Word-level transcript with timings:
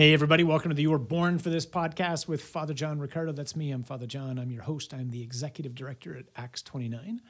Hey, 0.00 0.14
everybody, 0.14 0.44
welcome 0.44 0.70
to 0.70 0.74
the 0.74 0.80
You 0.80 0.92
Were 0.92 0.98
Born 0.98 1.38
for 1.38 1.50
This 1.50 1.66
podcast 1.66 2.26
with 2.26 2.42
Father 2.42 2.72
John 2.72 2.98
Riccardo. 2.98 3.32
That's 3.32 3.54
me. 3.54 3.70
I'm 3.70 3.82
Father 3.82 4.06
John. 4.06 4.38
I'm 4.38 4.50
your 4.50 4.62
host. 4.62 4.94
I'm 4.94 5.10
the 5.10 5.22
executive 5.22 5.74
director 5.74 6.16
at 6.16 6.24
Acts 6.36 6.62
29, 6.62 7.20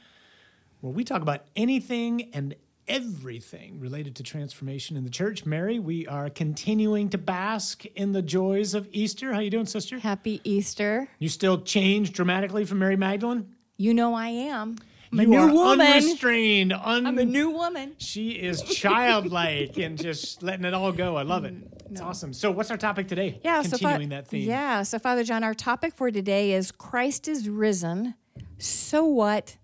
where 0.80 0.92
we 0.92 1.02
talk 1.02 1.20
about 1.20 1.46
anything 1.56 2.30
and 2.32 2.54
everything 2.86 3.80
related 3.80 4.14
to 4.14 4.22
transformation 4.22 4.96
in 4.96 5.02
the 5.02 5.10
church. 5.10 5.44
Mary, 5.44 5.80
we 5.80 6.06
are 6.06 6.30
continuing 6.30 7.08
to 7.08 7.18
bask 7.18 7.86
in 7.96 8.12
the 8.12 8.22
joys 8.22 8.74
of 8.74 8.88
Easter. 8.92 9.32
How 9.32 9.40
you 9.40 9.50
doing, 9.50 9.66
sister? 9.66 9.98
Happy 9.98 10.40
Easter. 10.44 11.08
You 11.18 11.28
still 11.28 11.62
changed 11.62 12.12
dramatically 12.12 12.64
from 12.64 12.78
Mary 12.78 12.94
Magdalene? 12.94 13.52
You 13.78 13.94
know 13.94 14.14
I 14.14 14.28
am. 14.28 14.76
I'm 15.12 15.18
a 15.18 15.22
you 15.22 15.28
new 15.28 15.38
are 15.38 15.52
woman. 15.52 15.86
unrestrained. 15.86 16.72
Un- 16.72 17.06
I'm 17.06 17.18
a 17.18 17.24
new 17.24 17.50
woman. 17.50 17.94
She 17.98 18.30
is 18.30 18.62
childlike 18.62 19.76
and 19.78 19.98
just 19.98 20.42
letting 20.42 20.64
it 20.64 20.72
all 20.74 20.92
go. 20.92 21.16
I 21.16 21.22
love 21.22 21.44
it. 21.44 21.54
It's 21.90 22.00
awesome. 22.00 22.32
So, 22.32 22.50
what's 22.52 22.70
our 22.70 22.76
topic 22.76 23.08
today? 23.08 23.40
Yeah, 23.42 23.62
so 23.62 23.70
continuing 23.70 24.10
Fa- 24.10 24.16
that 24.16 24.28
theme. 24.28 24.48
Yeah, 24.48 24.82
so 24.84 24.98
Father 25.00 25.24
John, 25.24 25.42
our 25.42 25.54
topic 25.54 25.94
for 25.94 26.10
today 26.12 26.52
is 26.52 26.70
Christ 26.70 27.26
is 27.26 27.48
risen. 27.48 28.14
So 28.58 29.04
what? 29.04 29.56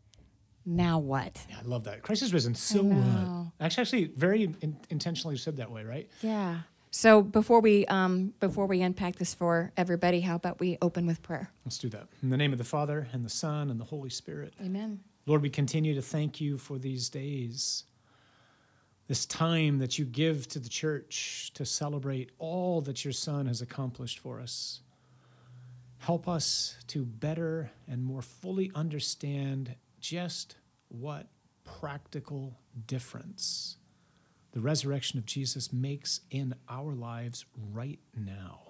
Now 0.65 0.99
what? 0.99 1.47
Yeah, 1.49 1.59
I 1.61 1.69
love 1.69 1.85
that. 1.85 2.03
Christ 2.03 2.23
is 2.23 2.33
risen. 2.33 2.57
So 2.57 2.83
what? 2.83 3.53
Actually, 3.61 3.83
actually, 3.83 4.05
very 4.17 4.43
in- 4.43 4.77
intentionally 4.91 5.37
said 5.37 5.57
that 5.59 5.71
way, 5.71 5.85
right? 5.85 6.11
Yeah. 6.23 6.61
So 6.91 7.23
before 7.23 7.61
we 7.61 7.87
um, 7.87 8.33
before 8.41 8.67
we 8.67 8.83
unpack 8.83 9.17
this 9.17 9.33
for 9.35 9.71
everybody, 9.77 10.23
how 10.23 10.35
about 10.35 10.59
we 10.59 10.79
open 10.83 11.07
with 11.07 11.23
prayer? 11.23 11.53
Let's 11.65 11.79
do 11.79 11.89
that. 11.91 12.09
In 12.23 12.31
the 12.31 12.37
name 12.37 12.51
of 12.53 12.59
the 12.59 12.65
Father 12.65 13.07
and 13.13 13.25
the 13.25 13.31
Son 13.31 13.71
and 13.71 13.79
the 13.79 13.85
Holy 13.85 14.11
Spirit. 14.11 14.55
Amen. 14.61 15.01
Lord, 15.27 15.43
we 15.43 15.51
continue 15.51 15.95
to 15.95 16.03
thank 16.03 16.41
you 16.41 16.57
for 16.57 16.79
these 16.79 17.09
days, 17.09 17.85
this 19.09 19.27
time 19.27 19.79
that 19.79 19.99
you 19.99 20.05
give 20.05 20.47
to 20.49 20.61
the 20.61 20.69
church 20.69 21.51
to 21.55 21.67
celebrate 21.67 22.31
all 22.39 22.81
that 22.83 23.05
your 23.05 23.13
Son 23.13 23.47
has 23.47 23.61
accomplished 23.61 24.21
for 24.21 24.41
us. 24.41 24.83
Help 25.99 26.29
us 26.29 26.77
to 26.87 27.05
better 27.05 27.73
and 27.89 28.05
more 28.05 28.23
fully 28.23 28.71
understand 28.77 29.75
just 30.01 30.57
what 30.89 31.27
practical 31.65 32.57
difference 32.87 33.79
the 34.53 34.61
resurrection 34.61 35.19
of 35.19 35.27
Jesus 35.27 35.73
makes 35.73 36.21
in 36.31 36.55
our 36.69 36.95
lives 36.95 37.45
right 37.73 37.99
now. 38.17 38.61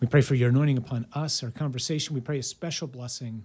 We 0.00 0.06
pray 0.06 0.22
for 0.22 0.34
your 0.34 0.48
anointing 0.48 0.78
upon 0.78 1.06
us, 1.12 1.42
our 1.42 1.50
conversation. 1.50 2.14
We 2.14 2.22
pray 2.22 2.38
a 2.38 2.42
special 2.42 2.88
blessing 2.88 3.44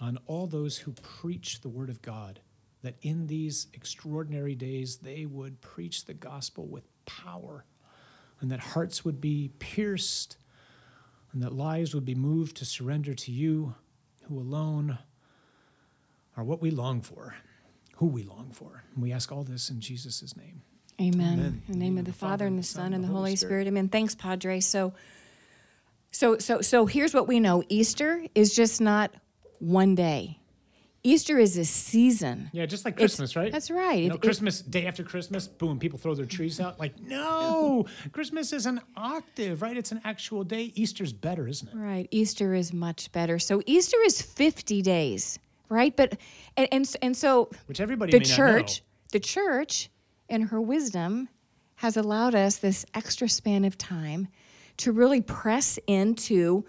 on 0.00 0.18
all 0.26 0.46
those 0.46 0.78
who 0.78 0.92
preach 0.92 1.60
the 1.60 1.68
word 1.68 1.90
of 1.90 2.02
God, 2.02 2.40
that 2.82 2.96
in 3.02 3.26
these 3.26 3.68
extraordinary 3.74 4.54
days 4.54 4.96
they 4.96 5.26
would 5.26 5.60
preach 5.60 6.04
the 6.04 6.14
gospel 6.14 6.66
with 6.66 6.84
power, 7.06 7.64
and 8.40 8.50
that 8.50 8.60
hearts 8.60 9.04
would 9.04 9.20
be 9.20 9.50
pierced, 9.58 10.36
and 11.32 11.42
that 11.42 11.52
lives 11.52 11.94
would 11.94 12.04
be 12.04 12.14
moved 12.14 12.56
to 12.56 12.64
surrender 12.64 13.14
to 13.14 13.30
you, 13.30 13.74
who 14.24 14.38
alone 14.38 14.98
are 16.36 16.44
what 16.44 16.60
we 16.60 16.70
long 16.70 17.00
for, 17.00 17.36
who 17.96 18.06
we 18.06 18.22
long 18.22 18.50
for. 18.52 18.82
And 18.94 19.02
we 19.02 19.12
ask 19.12 19.30
all 19.30 19.44
this 19.44 19.70
in 19.70 19.80
Jesus' 19.80 20.36
name. 20.36 20.62
Amen. 21.00 21.38
Amen. 21.38 21.62
In 21.68 21.72
the 21.72 21.78
name 21.78 21.98
of 21.98 22.04
the 22.04 22.12
Father 22.12 22.46
and 22.46 22.58
the 22.58 22.62
Son 22.62 22.92
and 22.92 23.02
the 23.02 23.08
Holy 23.08 23.36
Spirit. 23.36 23.66
Amen. 23.66 23.88
Thanks, 23.88 24.14
Padre. 24.14 24.60
So, 24.60 24.92
so, 26.10 26.38
so, 26.38 26.60
so 26.60 26.86
here's 26.86 27.14
what 27.14 27.26
we 27.26 27.40
know: 27.40 27.62
Easter 27.68 28.24
is 28.34 28.54
just 28.54 28.80
not 28.80 29.12
one 29.62 29.94
day. 29.94 30.38
Easter 31.04 31.36
is 31.38 31.56
a 31.58 31.64
season. 31.64 32.48
Yeah, 32.52 32.64
just 32.66 32.84
like 32.84 32.94
It's- 32.94 33.10
Christmas, 33.10 33.34
right? 33.34 33.50
That's 33.50 33.70
right. 33.72 34.00
You 34.00 34.08
know, 34.08 34.14
It- 34.14 34.18
it- 34.18 34.22
Christmas, 34.22 34.62
day 34.62 34.86
after 34.86 35.02
Christmas, 35.02 35.48
boom, 35.48 35.80
people 35.80 35.98
throw 35.98 36.14
their 36.14 36.26
trees 36.26 36.60
out. 36.60 36.78
Like, 36.78 37.00
no, 37.08 37.86
Christmas 38.12 38.52
is 38.52 38.66
an 38.66 38.80
octave, 38.96 39.62
right? 39.62 39.76
It's 39.76 39.90
an 39.90 40.00
actual 40.04 40.44
day. 40.44 40.72
Easter's 40.76 41.12
better, 41.12 41.48
isn't 41.48 41.68
it? 41.68 41.74
Right. 41.76 42.06
Easter 42.12 42.54
is 42.54 42.72
much 42.72 43.10
better. 43.10 43.40
So 43.40 43.62
Easter 43.66 43.96
is 44.04 44.22
50 44.22 44.80
days, 44.82 45.40
right? 45.68 45.96
But 45.96 46.18
and 46.56 46.68
and, 46.70 46.96
and 47.02 47.16
so 47.16 47.50
Which 47.66 47.80
everybody 47.80 48.12
the 48.12 48.20
church, 48.24 48.82
the 49.10 49.20
church 49.20 49.90
in 50.28 50.42
her 50.42 50.60
wisdom 50.60 51.28
has 51.76 51.96
allowed 51.96 52.36
us 52.36 52.58
this 52.58 52.86
extra 52.94 53.28
span 53.28 53.64
of 53.64 53.76
time 53.76 54.28
to 54.76 54.92
really 54.92 55.20
press 55.20 55.80
into 55.88 56.64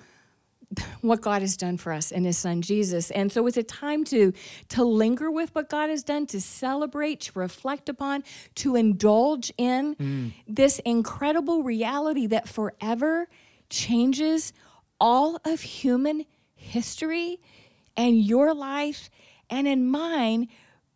what 1.02 1.22
God 1.22 1.42
has 1.42 1.58
done 1.58 1.78
for 1.78 1.92
us 1.92 2.12
in 2.12 2.24
his 2.24 2.38
son 2.38 2.62
Jesus. 2.62 3.12
And 3.12 3.32
so 3.32 3.46
it's 3.48 3.58
a 3.58 3.64
time 3.64 4.04
to 4.06 4.34
to 4.70 4.84
linger 4.84 5.32
with 5.32 5.54
what 5.54 5.70
God 5.70 5.90
has 5.90 6.04
done, 6.04 6.26
to 6.28 6.42
celebrate, 6.42 7.22
to 7.22 7.40
reflect 7.40 7.90
upon, 7.90 8.24
to 8.56 8.76
indulge 8.76 9.52
in 9.58 9.96
mm. 9.96 10.34
this 10.48 10.80
incredible 10.80 11.64
reality 11.64 12.28
that 12.28 12.48
forever 12.48 13.28
changes 13.70 14.54
all 15.00 15.40
of 15.46 15.62
human 15.62 16.26
history 16.56 17.40
and 17.98 18.22
your 18.22 18.54
life 18.54 19.10
and 19.50 19.68
in 19.68 19.90
mine. 19.90 20.48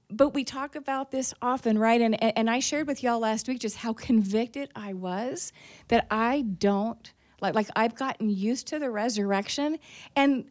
But 0.09 0.33
we 0.33 0.45
talk 0.45 0.75
about 0.75 1.11
this 1.11 1.33
often 1.41 1.77
right? 1.77 1.99
And 1.99 2.21
and 2.23 2.49
I 2.49 2.59
shared 2.59 2.87
with 2.87 3.03
y'all 3.03 3.19
last 3.19 3.47
week 3.47 3.59
just 3.59 3.77
how 3.77 3.93
convicted 3.93 4.69
I 4.75 4.93
was 4.93 5.51
that 5.89 6.07
I 6.09 6.41
don't 6.41 7.11
like 7.41 7.55
like 7.55 7.67
I've 7.75 7.95
gotten 7.95 8.29
used 8.29 8.67
to 8.67 8.79
the 8.79 8.89
resurrection 8.89 9.77
and 10.15 10.45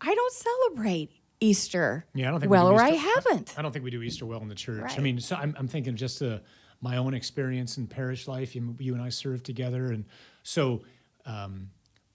I 0.00 0.14
don't 0.14 0.32
celebrate 0.32 1.10
Easter 1.40 2.06
Yeah, 2.14 2.28
I 2.28 2.30
don't 2.30 2.40
think 2.40 2.50
we 2.50 2.56
well 2.56 2.68
do 2.68 2.74
or 2.74 2.82
I 2.82 2.90
haven't 2.90 3.54
I 3.58 3.62
don't 3.62 3.72
think 3.72 3.84
we 3.84 3.90
do 3.90 4.02
Easter 4.02 4.26
well 4.26 4.40
in 4.40 4.48
the 4.48 4.54
church. 4.54 4.96
I 4.96 5.00
mean, 5.00 5.18
so 5.20 5.36
I'm, 5.36 5.54
I'm 5.58 5.68
thinking 5.68 5.96
just 5.96 6.22
uh, 6.22 6.38
my 6.80 6.96
own 6.96 7.14
experience 7.14 7.78
in 7.78 7.86
parish 7.86 8.28
life. 8.28 8.54
You, 8.54 8.76
you 8.78 8.94
and 8.94 9.02
I 9.02 9.08
served 9.08 9.46
together, 9.46 9.86
and 9.92 10.04
so 10.42 10.82
um, 11.24 11.70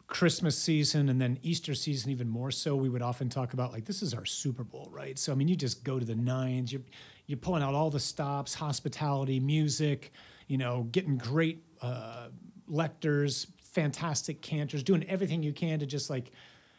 Christmas 0.07 0.57
season 0.57 1.09
and 1.09 1.19
then 1.19 1.37
Easter 1.41 1.73
season 1.73 2.11
even 2.11 2.29
more 2.29 2.51
so. 2.51 2.75
We 2.75 2.89
would 2.89 3.01
often 3.01 3.29
talk 3.29 3.53
about 3.53 3.71
like 3.71 3.85
this 3.85 4.01
is 4.01 4.13
our 4.13 4.25
Super 4.25 4.63
Bowl, 4.63 4.89
right? 4.91 5.17
So 5.17 5.31
I 5.31 5.35
mean, 5.35 5.47
you 5.47 5.55
just 5.55 5.83
go 5.83 5.99
to 5.99 6.05
the 6.05 6.15
nines. 6.15 6.71
You're 6.71 6.83
you're 7.25 7.37
pulling 7.37 7.63
out 7.63 7.73
all 7.73 7.89
the 7.89 7.99
stops, 7.99 8.53
hospitality, 8.53 9.39
music. 9.39 10.11
You 10.47 10.57
know, 10.57 10.83
getting 10.91 11.17
great 11.17 11.63
uh, 11.81 12.29
lectors, 12.67 13.47
fantastic 13.77 14.41
cantors, 14.41 14.81
doing 14.81 15.03
everything 15.07 15.43
you 15.43 15.53
can 15.53 15.77
to 15.77 15.85
just 15.85 16.09
like, 16.09 16.31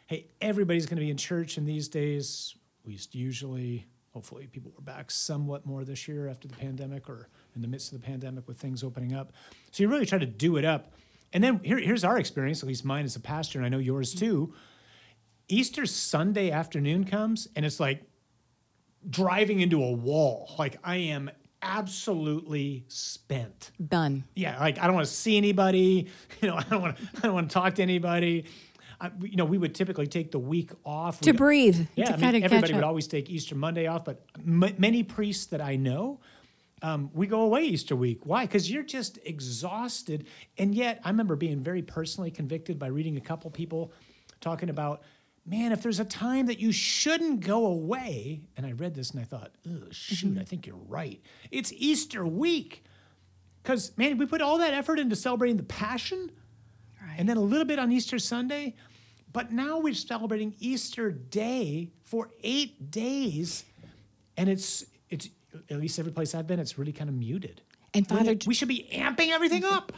hey, 0.07 0.27
everybody's 0.41 0.85
going 0.85 0.97
to 0.97 1.01
be 1.01 1.09
in 1.09 1.15
church 1.15 1.57
in 1.57 1.63
these 1.63 1.87
days. 1.87 2.55
At 2.83 2.89
least 2.89 3.15
usually, 3.15 3.87
hopefully, 4.13 4.47
people 4.47 4.73
were 4.75 4.83
back 4.83 5.09
somewhat 5.09 5.65
more 5.65 5.85
this 5.85 6.09
year 6.09 6.27
after 6.27 6.49
the 6.49 6.55
pandemic 6.55 7.07
or 7.07 7.29
in 7.55 7.61
the 7.61 7.69
midst 7.69 7.93
of 7.93 8.01
the 8.01 8.05
pandemic 8.05 8.49
with 8.49 8.57
things 8.57 8.83
opening 8.83 9.13
up. 9.13 9.31
So 9.71 9.81
you 9.81 9.87
really 9.87 10.05
try 10.05 10.19
to 10.19 10.25
do 10.25 10.57
it 10.57 10.65
up. 10.65 10.91
And 11.31 11.41
then 11.41 11.61
here, 11.63 11.77
here's 11.77 12.03
our 12.03 12.19
experience, 12.19 12.63
at 12.63 12.67
least 12.67 12.83
mine 12.83 13.05
as 13.05 13.15
a 13.15 13.21
pastor, 13.21 13.59
and 13.59 13.65
I 13.65 13.69
know 13.69 13.77
yours 13.77 14.13
too. 14.13 14.53
Easter 15.47 15.85
Sunday 15.85 16.51
afternoon 16.51 17.05
comes, 17.05 17.47
and 17.55 17.65
it's 17.65 17.79
like 17.79 18.03
driving 19.09 19.61
into 19.61 19.81
a 19.81 19.91
wall. 19.93 20.53
Like 20.59 20.79
I 20.83 20.97
am 20.97 21.31
absolutely 21.61 22.85
spent. 22.87 23.71
done 23.87 24.23
Yeah, 24.35 24.59
like 24.59 24.79
I 24.79 24.85
don't 24.85 24.95
want 24.95 25.07
to 25.07 25.13
see 25.13 25.37
anybody. 25.37 26.07
You 26.41 26.47
know, 26.49 26.55
I 26.55 26.63
don't 26.63 26.81
want 26.81 26.95
to. 26.97 27.03
I 27.17 27.19
don't 27.21 27.33
want 27.33 27.49
to 27.49 27.53
talk 27.53 27.75
to 27.75 27.81
anybody. 27.81 28.45
I, 29.01 29.11
you 29.21 29.35
know, 29.35 29.45
we 29.45 29.57
would 29.57 29.75
typically 29.75 30.07
take 30.07 30.31
the 30.31 30.39
week 30.39 30.71
off 30.85 31.19
to 31.21 31.29
We'd- 31.31 31.37
breathe 31.37 31.87
yeah, 31.95 32.05
to 32.05 32.13
I 32.13 32.15
mean, 32.15 32.21
kind 32.23 32.35
of 32.37 32.41
catch 32.43 32.51
everybody 32.51 32.73
up 32.73 32.77
would 32.77 32.83
always 32.85 33.07
take 33.07 33.29
Easter 33.29 33.55
Monday 33.55 33.87
off, 33.87 34.03
but 34.05 34.23
m- 34.37 34.75
many 34.77 35.03
priests 35.03 35.45
that 35.47 35.61
I 35.61 35.75
know, 35.77 36.19
um, 36.81 37.09
we 37.13 37.27
go 37.27 37.41
away 37.41 37.63
Easter 37.63 37.95
week. 37.95 38.19
Why? 38.25 38.45
Because 38.45 38.69
you're 38.71 38.83
just 38.83 39.19
exhausted. 39.25 40.27
And 40.57 40.73
yet, 40.75 40.99
I 41.03 41.09
remember 41.09 41.35
being 41.35 41.61
very 41.61 41.81
personally 41.81 42.31
convicted 42.31 42.77
by 42.79 42.87
reading 42.87 43.15
a 43.17 43.21
couple 43.21 43.49
people 43.51 43.91
talking 44.41 44.69
about, 44.69 45.01
man, 45.49 45.71
if 45.71 45.81
there's 45.81 45.99
a 45.99 46.05
time 46.05 46.45
that 46.45 46.59
you 46.59 46.71
shouldn't 46.71 47.39
go 47.41 47.65
away, 47.65 48.41
and 48.55 48.65
I 48.65 48.73
read 48.73 48.93
this 48.93 49.11
and 49.11 49.19
I 49.19 49.23
thought, 49.23 49.51
Ugh, 49.65 49.91
shoot, 49.91 50.29
Mm-hmm. 50.31 50.39
I 50.39 50.43
think 50.43 50.67
you're 50.67 50.75
right. 50.87 51.19
It's 51.51 51.73
Easter 51.75 52.25
week. 52.25 52.83
Because, 53.63 53.91
man, 53.97 54.17
we 54.17 54.25
put 54.25 54.41
all 54.41 54.57
that 54.59 54.73
effort 54.73 54.99
into 54.99 55.15
celebrating 55.15 55.57
the 55.57 55.63
Passion 55.63 56.31
and 57.17 57.27
then 57.27 57.35
a 57.37 57.41
little 57.41 57.65
bit 57.65 57.79
on 57.79 57.91
Easter 57.91 58.17
Sunday. 58.19 58.75
But 59.33 59.51
now 59.51 59.79
we're 59.79 59.93
celebrating 59.93 60.55
Easter 60.59 61.11
Day 61.11 61.91
for 62.03 62.29
eight 62.43 62.89
days, 62.91 63.65
and 64.37 64.49
it's 64.49 64.85
it's 65.09 65.29
at 65.69 65.79
least 65.79 65.99
every 65.99 66.11
place 66.11 66.33
I've 66.33 66.47
been, 66.47 66.59
it's 66.59 66.77
really 66.79 66.91
kind 66.93 67.09
of 67.09 67.15
muted. 67.15 67.61
and 67.93 68.07
We- 68.09 68.17
Father 68.17 68.35
we 68.47 68.53
should 68.53 68.67
be 68.69 68.87
amping 68.93 69.29
everything 69.29 69.65
up. 69.65 69.91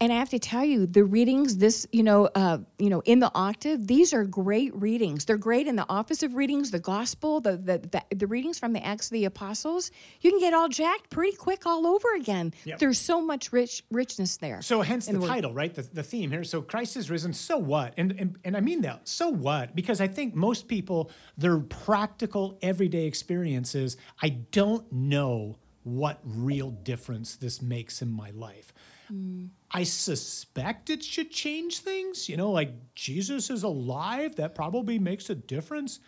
And 0.00 0.12
I 0.12 0.16
have 0.16 0.30
to 0.30 0.38
tell 0.38 0.64
you, 0.64 0.86
the 0.86 1.02
readings, 1.02 1.56
this, 1.56 1.86
you 1.90 2.04
know, 2.04 2.26
uh, 2.34 2.58
you 2.78 2.88
know, 2.88 3.02
in 3.04 3.18
the 3.18 3.32
octave, 3.34 3.86
these 3.86 4.12
are 4.12 4.24
great 4.24 4.74
readings. 4.74 5.24
They're 5.24 5.36
great 5.36 5.66
in 5.66 5.74
the 5.74 5.86
office 5.88 6.22
of 6.22 6.34
readings, 6.34 6.70
the 6.70 6.78
gospel, 6.78 7.40
the 7.40 7.56
the 7.56 7.78
the, 7.78 8.16
the 8.16 8.26
readings 8.26 8.58
from 8.58 8.72
the 8.72 8.84
Acts 8.84 9.06
of 9.06 9.12
the 9.12 9.24
Apostles. 9.24 9.90
You 10.20 10.30
can 10.30 10.38
get 10.38 10.54
all 10.54 10.68
jacked 10.68 11.10
pretty 11.10 11.36
quick 11.36 11.66
all 11.66 11.86
over 11.86 12.14
again. 12.14 12.54
Yep. 12.64 12.78
There's 12.78 12.98
so 12.98 13.20
much 13.20 13.52
rich 13.52 13.82
richness 13.90 14.36
there. 14.36 14.62
So 14.62 14.82
hence 14.82 15.06
the 15.06 15.18
the 15.18 15.26
title, 15.26 15.52
right? 15.52 15.74
The, 15.74 15.82
the 15.82 16.02
theme 16.02 16.30
here. 16.30 16.44
So 16.44 16.62
Christ 16.62 16.96
is 16.96 17.10
risen. 17.10 17.32
So 17.32 17.58
what? 17.58 17.94
And, 17.96 18.14
and 18.18 18.38
and 18.44 18.56
I 18.56 18.60
mean 18.60 18.82
that. 18.82 19.08
So 19.08 19.28
what? 19.28 19.74
Because 19.74 20.00
I 20.00 20.06
think 20.06 20.34
most 20.34 20.68
people, 20.68 21.10
their 21.36 21.58
practical 21.58 22.56
everyday 22.62 23.06
experiences, 23.06 23.96
I 24.22 24.28
don't 24.52 24.90
know 24.92 25.58
what 25.84 26.20
real 26.24 26.70
difference 26.70 27.36
this 27.36 27.62
makes 27.62 28.02
in 28.02 28.10
my 28.10 28.30
life. 28.30 28.72
I 29.70 29.84
suspect 29.84 30.90
it 30.90 31.02
should 31.02 31.30
change 31.30 31.78
things. 31.78 32.28
You 32.28 32.36
know, 32.36 32.50
like 32.50 32.94
Jesus 32.94 33.48
is 33.48 33.62
alive, 33.62 34.36
that 34.36 34.54
probably 34.54 34.98
makes 34.98 35.30
a 35.30 35.34
difference. 35.34 36.00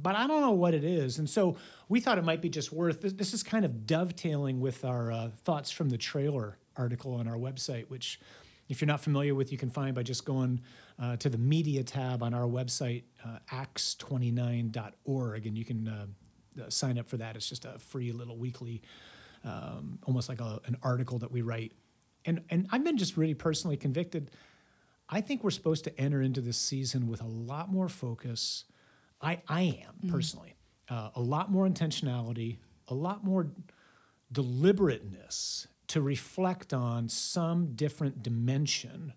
But 0.00 0.14
I 0.14 0.26
don't 0.26 0.40
know 0.40 0.52
what 0.52 0.72
it 0.72 0.84
is. 0.84 1.18
And 1.18 1.28
so 1.28 1.56
we 1.88 2.00
thought 2.00 2.18
it 2.18 2.24
might 2.24 2.40
be 2.40 2.48
just 2.48 2.72
worth 2.72 3.02
this. 3.02 3.12
This 3.12 3.34
is 3.34 3.42
kind 3.42 3.64
of 3.64 3.86
dovetailing 3.86 4.60
with 4.60 4.84
our 4.84 5.12
uh, 5.12 5.30
thoughts 5.44 5.70
from 5.70 5.90
the 5.90 5.98
trailer 5.98 6.58
article 6.76 7.14
on 7.14 7.28
our 7.28 7.36
website, 7.36 7.88
which, 7.90 8.20
if 8.68 8.80
you're 8.80 8.86
not 8.86 9.00
familiar 9.00 9.34
with, 9.34 9.52
you 9.52 9.58
can 9.58 9.68
find 9.68 9.94
by 9.94 10.02
just 10.02 10.24
going 10.24 10.60
uh, 10.98 11.16
to 11.16 11.28
the 11.28 11.36
media 11.36 11.82
tab 11.82 12.22
on 12.22 12.32
our 12.32 12.46
website, 12.46 13.02
uh, 13.24 13.38
acts29.org, 13.52 15.46
and 15.46 15.58
you 15.58 15.64
can 15.64 15.88
uh, 16.60 16.68
sign 16.70 16.98
up 16.98 17.08
for 17.08 17.16
that. 17.18 17.36
It's 17.36 17.48
just 17.48 17.64
a 17.64 17.78
free 17.78 18.12
little 18.12 18.36
weekly, 18.36 18.82
um, 19.44 19.98
almost 20.06 20.28
like 20.28 20.40
a, 20.40 20.60
an 20.66 20.76
article 20.82 21.18
that 21.18 21.30
we 21.30 21.42
write. 21.42 21.72
And, 22.24 22.42
and 22.50 22.66
I've 22.70 22.84
been 22.84 22.98
just 22.98 23.16
really 23.16 23.34
personally 23.34 23.76
convicted. 23.76 24.30
I 25.08 25.20
think 25.20 25.44
we're 25.44 25.50
supposed 25.50 25.84
to 25.84 26.00
enter 26.00 26.22
into 26.22 26.40
this 26.40 26.56
season 26.56 27.08
with 27.08 27.20
a 27.20 27.26
lot 27.26 27.70
more 27.70 27.88
focus. 27.88 28.64
I, 29.20 29.40
I 29.48 29.62
am 29.86 30.10
personally, 30.10 30.54
uh, 30.88 31.10
a 31.14 31.20
lot 31.20 31.50
more 31.50 31.68
intentionality, 31.68 32.58
a 32.88 32.94
lot 32.94 33.24
more 33.24 33.48
deliberateness 34.30 35.66
to 35.88 36.00
reflect 36.00 36.72
on 36.72 37.08
some 37.08 37.74
different 37.74 38.22
dimension 38.22 39.12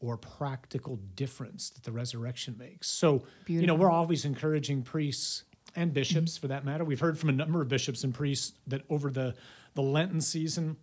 or 0.00 0.16
practical 0.16 0.96
difference 1.16 1.70
that 1.70 1.82
the 1.82 1.90
resurrection 1.90 2.54
makes. 2.58 2.86
So, 2.88 3.24
you 3.60 3.66
know, 3.66 3.74
we're 3.74 3.90
always 3.90 4.24
encouraging 4.24 4.82
priests 4.82 5.44
and 5.78 5.94
bishops 5.94 6.36
for 6.36 6.48
that 6.48 6.64
matter. 6.64 6.84
We've 6.84 6.98
heard 6.98 7.18
from 7.18 7.28
a 7.28 7.32
number 7.32 7.62
of 7.62 7.68
bishops 7.68 8.02
and 8.02 8.12
priests 8.12 8.52
that 8.66 8.82
over 8.90 9.10
the, 9.10 9.34
the 9.74 9.82
Lenten 9.82 10.20
season, 10.20 10.76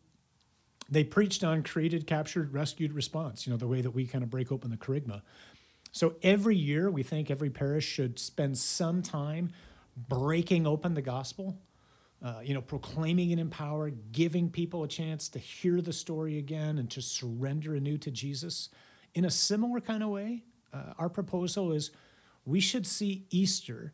they 0.89 1.03
preached 1.03 1.43
on 1.43 1.63
created, 1.63 2.07
captured, 2.07 2.53
rescued 2.53 2.93
response, 2.93 3.45
you 3.45 3.51
know, 3.51 3.57
the 3.57 3.67
way 3.67 3.81
that 3.81 3.91
we 3.91 4.05
kind 4.05 4.23
of 4.23 4.29
break 4.29 4.51
open 4.51 4.71
the 4.71 4.77
kerygma. 4.77 5.21
So 5.91 6.15
every 6.23 6.55
year, 6.55 6.89
we 6.89 7.03
think 7.03 7.29
every 7.29 7.49
parish 7.49 7.85
should 7.85 8.17
spend 8.19 8.57
some 8.57 9.01
time 9.01 9.51
breaking 10.07 10.65
open 10.65 10.93
the 10.93 11.01
gospel, 11.01 11.57
uh, 12.23 12.39
you 12.43 12.53
know, 12.53 12.61
proclaiming 12.61 13.31
it 13.31 13.39
in 13.39 13.49
power, 13.49 13.89
giving 14.11 14.49
people 14.49 14.83
a 14.83 14.87
chance 14.87 15.27
to 15.29 15.39
hear 15.39 15.81
the 15.81 15.93
story 15.93 16.37
again 16.37 16.77
and 16.77 16.89
to 16.91 17.01
surrender 17.01 17.75
anew 17.75 17.97
to 17.97 18.11
Jesus. 18.11 18.69
In 19.13 19.25
a 19.25 19.31
similar 19.31 19.81
kind 19.81 20.03
of 20.03 20.09
way, 20.09 20.43
uh, 20.73 20.93
our 20.97 21.09
proposal 21.09 21.73
is 21.73 21.91
we 22.45 22.59
should 22.59 22.87
see 22.87 23.25
Easter 23.29 23.93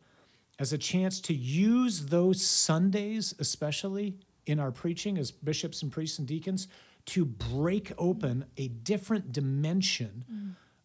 as 0.61 0.73
a 0.73 0.77
chance 0.77 1.19
to 1.19 1.33
use 1.33 2.05
those 2.05 2.39
Sundays, 2.39 3.33
especially 3.39 4.15
in 4.45 4.59
our 4.59 4.71
preaching 4.71 5.17
as 5.17 5.31
bishops 5.31 5.81
and 5.81 5.91
priests 5.91 6.19
and 6.19 6.27
deacons, 6.27 6.67
to 7.07 7.25
break 7.25 7.91
open 7.97 8.45
a 8.57 8.67
different 8.67 9.31
dimension 9.31 10.23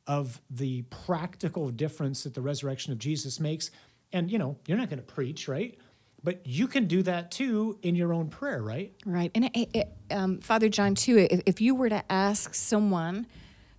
of 0.07 0.41
the 0.49 0.81
practical 1.05 1.69
difference 1.69 2.23
that 2.23 2.33
the 2.33 2.41
resurrection 2.41 2.91
of 2.91 2.99
Jesus 2.99 3.39
makes. 3.39 3.71
And, 4.15 4.31
you 4.31 4.39
know, 4.39 4.57
you're 4.67 4.79
not 4.79 4.89
going 4.89 4.99
to 4.99 5.05
preach, 5.05 5.47
right? 5.47 5.77
But 6.25 6.41
you 6.47 6.69
can 6.69 6.87
do 6.87 7.03
that 7.03 7.31
too 7.31 7.79
in 7.83 7.95
your 7.95 8.15
own 8.15 8.31
prayer, 8.31 8.63
right? 8.63 8.95
Right. 9.05 9.31
And 9.35 9.51
it, 9.55 9.69
it, 9.75 9.89
um, 10.11 10.39
Father 10.39 10.71
John, 10.71 10.95
too, 10.95 11.19
if, 11.31 11.43
if 11.45 11.61
you 11.61 11.75
were 11.75 11.91
to 11.91 12.03
ask 12.11 12.55
someone 12.55 13.27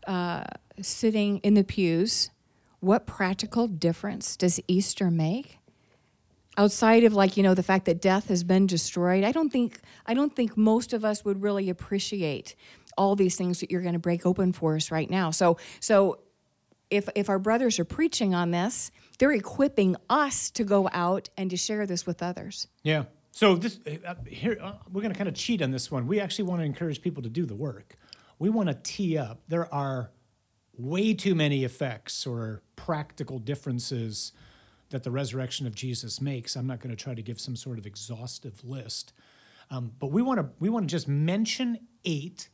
uh, 0.06 0.44
sitting 0.80 1.40
in 1.40 1.56
the 1.56 1.64
pews, 1.64 2.30
what 2.82 3.08
practical 3.08 3.68
difference 3.68 4.38
does 4.38 4.60
Easter 4.68 5.10
make? 5.10 5.58
Outside 6.58 7.04
of 7.04 7.14
like 7.14 7.38
you 7.38 7.44
know 7.44 7.54
the 7.54 7.64
fact 7.64 7.86
that 7.86 8.02
death 8.02 8.30
has 8.30 8.44
been 8.44 8.66
destroyed, 8.66 9.24
I 9.24 9.32
don't 9.32 9.50
think 9.50 9.80
I 10.06 10.14
don't 10.14 10.36
think 10.36 10.58
most 10.58 10.92
of 10.92 11.06
us 11.06 11.24
would 11.24 11.42
really 11.42 11.70
appreciate 11.70 12.56
all 12.98 13.16
these 13.16 13.36
things 13.36 13.60
that 13.60 13.72
you're 13.72 13.82
going 13.82 13.94
to 13.94 14.00
break 14.00 14.26
open 14.26 14.54
for 14.54 14.76
us 14.76 14.92
right 14.92 15.10
now. 15.10 15.32
So 15.32 15.58
so 15.80 16.20
if 16.90 17.10
if 17.16 17.30
our 17.30 17.40
brothers 17.40 17.80
are 17.80 17.86
preaching 17.86 18.34
on 18.34 18.52
this, 18.52 18.92
they're 19.20 19.32
equipping 19.32 19.96
us 20.10 20.50
to 20.52 20.64
go 20.64 20.90
out 20.92 21.30
and 21.38 21.50
to 21.52 21.58
share 21.58 21.86
this 21.86 22.06
with 22.06 22.24
others. 22.24 22.68
Yeah. 22.84 23.04
So 23.32 23.56
this 23.56 23.80
uh, 24.06 24.16
here 24.26 24.58
uh, 24.62 24.74
we're 24.92 25.02
going 25.02 25.14
to 25.14 25.18
kind 25.18 25.30
of 25.30 25.36
cheat 25.36 25.62
on 25.62 25.72
this 25.72 25.92
one. 25.92 26.08
We 26.08 26.20
actually 26.20 26.46
want 26.46 26.62
to 26.62 26.66
encourage 26.66 27.02
people 27.02 27.24
to 27.24 27.30
do 27.30 27.46
the 27.46 27.56
work. 27.56 27.96
We 28.40 28.50
want 28.50 28.70
to 28.70 28.76
tee 28.76 29.18
up. 29.18 29.42
There 29.48 29.72
are 29.74 30.12
way 30.78 31.14
too 31.14 31.36
many 31.36 31.64
effects 31.64 32.26
or 32.26 32.62
practical 32.76 33.40
differences 33.40 34.32
that 34.90 35.04
the 35.04 35.12
resurrection 35.12 35.68
of 35.68 35.76
Jesus 35.76 36.22
makes. 36.22 36.56
I'm 36.56 36.68
not 36.68 36.80
going 36.80 36.96
to 36.96 37.02
try 37.02 37.14
to 37.14 37.22
give 37.22 37.40
some 37.40 37.56
sort 37.56 37.78
of 37.78 37.86
exhaustive 37.86 38.64
list, 38.64 39.14
um, 39.70 39.92
but 40.00 40.12
we 40.12 40.22
want 40.22 40.40
to 40.40 40.50
we 40.60 40.70
want 40.70 40.88
to 40.88 40.92
just 40.92 41.08
mention 41.08 41.80
eight, 42.06 42.50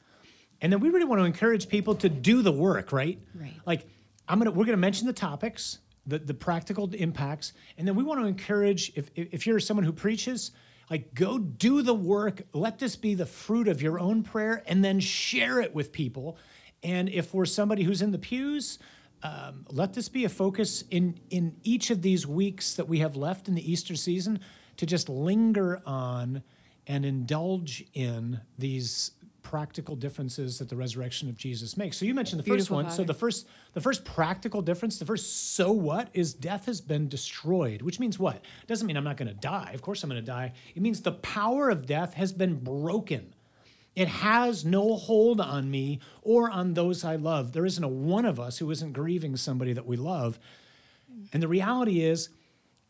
and 0.62 0.71
then 0.71 0.80
we 0.80 0.89
really 0.89 1.06
want 1.06 1.21
to 1.21 1.25
encourage 1.25 1.68
people 1.69 1.95
to 1.95 2.09
do 2.09 2.41
the 2.41 2.51
work. 2.51 2.91
Right. 2.91 3.19
Right. 3.35 3.53
Like 3.65 3.88
I'm 4.27 4.39
gonna 4.39 4.51
we're 4.51 4.65
gonna 4.65 4.77
mention 4.77 5.07
the 5.07 5.13
topics, 5.13 5.80
the 6.07 6.19
the 6.19 6.33
practical 6.33 6.94
impacts, 6.94 7.53
and 7.77 7.88
then 7.88 7.95
we 7.95 8.03
want 8.03 8.19
to 8.21 8.25
encourage 8.25 8.91
if 8.95 9.09
if 9.15 9.45
you're 9.45 9.59
someone 9.59 9.86
who 9.86 9.94
preaches. 9.94 10.51
Like, 10.89 11.13
go 11.15 11.39
do 11.39 11.81
the 11.81 11.94
work. 11.94 12.41
Let 12.51 12.77
this 12.77 12.97
be 12.97 13.15
the 13.15 13.25
fruit 13.25 13.69
of 13.69 13.81
your 13.81 14.00
own 14.00 14.21
prayer, 14.21 14.62
and 14.68 14.83
then 14.83 15.00
share 15.00 15.62
it 15.62 15.74
with 15.74 15.91
people. 15.91 16.38
And 16.83 17.07
if 17.09 17.33
we're 17.33 17.45
somebody 17.45 17.83
who's 17.83 18.01
in 18.01 18.12
the 18.12 18.19
pews, 18.19 18.79
um, 19.24 19.66
let 19.70 19.94
this 19.94 20.10
be 20.10 20.25
a 20.25 20.30
focus 20.30 20.84
in 20.92 21.18
in 21.30 21.56
each 21.64 21.90
of 21.90 22.02
these 22.02 22.28
weeks 22.28 22.74
that 22.75 22.88
we 22.88 23.00
have 23.00 23.16
left 23.16 23.48
in 23.48 23.56
the 23.56 23.72
Easter 23.72 23.96
season 23.96 24.40
to 24.78 24.86
just 24.86 25.10
linger 25.10 25.81
on 25.86 26.44
and 26.88 27.06
indulge 27.06 27.86
in 27.94 28.40
these 28.58 29.12
practical 29.42 29.96
differences 29.96 30.58
that 30.58 30.70
the 30.70 30.75
resurrection 30.75 31.30
of 31.30 31.38
Jesus 31.38 31.78
makes. 31.78 31.98
So 31.98 32.06
you 32.06 32.14
mentioned 32.14 32.40
the 32.40 32.44
Beautiful, 32.44 32.78
first 32.78 32.86
one. 32.86 32.92
So 32.92 33.04
the 33.04 33.14
first 33.14 33.48
the 33.74 33.81
first 33.81 34.04
practical 34.04 34.62
difference, 34.62 35.00
the 35.00 35.06
first 35.06 35.54
so 35.56 35.72
what 35.72 36.10
is 36.14 36.34
death 36.34 36.66
has 36.66 36.81
been 36.81 37.08
destroyed, 37.08 37.81
which 37.81 38.00
means 38.00 38.18
what? 38.18 38.36
It 38.36 38.68
doesn't 38.68 38.88
mean 38.88 38.98
I'm 38.98 39.04
not 39.04 39.18
going 39.18 39.28
to 39.28 39.34
die. 39.34 39.72
Of 39.74 39.81
course 39.81 40.04
I'm 40.04 40.10
going 40.10 40.22
to 40.22 40.25
die. 40.25 40.54
It 40.75 40.81
means 40.81 41.02
the 41.02 41.14
power 41.14 41.70
of 41.70 41.86
death 41.86 42.14
has 42.16 42.34
been 42.34 42.56
broken. 42.56 43.32
It 43.95 44.07
has 44.07 44.66
no 44.66 44.95
hold 44.95 45.40
on 45.40 45.69
me 45.69 46.00
or 46.24 46.50
on 46.50 46.74
those 46.74 47.04
I 47.04 47.16
love. 47.16 47.51
There 47.51 47.66
isn't 47.66 47.84
a 47.84 47.88
one 47.88 48.25
of 48.25 48.40
us 48.40 48.57
who 48.57 48.72
isn't 48.72 48.94
grieving 48.94 49.36
somebody 49.38 49.74
that 49.74 49.86
we 49.86 49.98
love. 49.98 50.40
And 51.31 51.44
the 51.44 51.48
reality 51.48 52.01
is, 52.01 52.30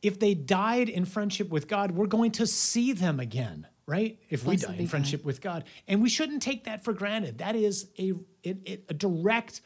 if 0.02 0.20
they 0.20 0.34
died 0.34 0.88
in 0.90 1.06
friendship 1.06 1.50
with 1.50 1.68
God, 1.68 1.92
we're 1.92 2.08
going 2.08 2.32
to 2.32 2.48
see 2.48 2.94
them 2.94 3.20
again, 3.20 3.68
right? 3.86 4.18
If 4.30 4.44
we 4.44 4.56
Blessed 4.56 4.68
die 4.68 4.74
in 4.76 4.80
God. 4.86 4.90
friendship 4.90 5.26
with 5.26 5.42
God. 5.42 5.66
And 5.88 6.02
we 6.02 6.10
shouldn't 6.10 6.42
take 6.42 6.66
that 6.66 6.84
for 6.84 6.94
granted. 6.94 7.38
That 7.40 7.56
is 7.56 7.88
a, 8.00 8.14
it, 8.44 8.58
it- 8.66 8.84
a 8.90 8.94
direct 8.94 9.62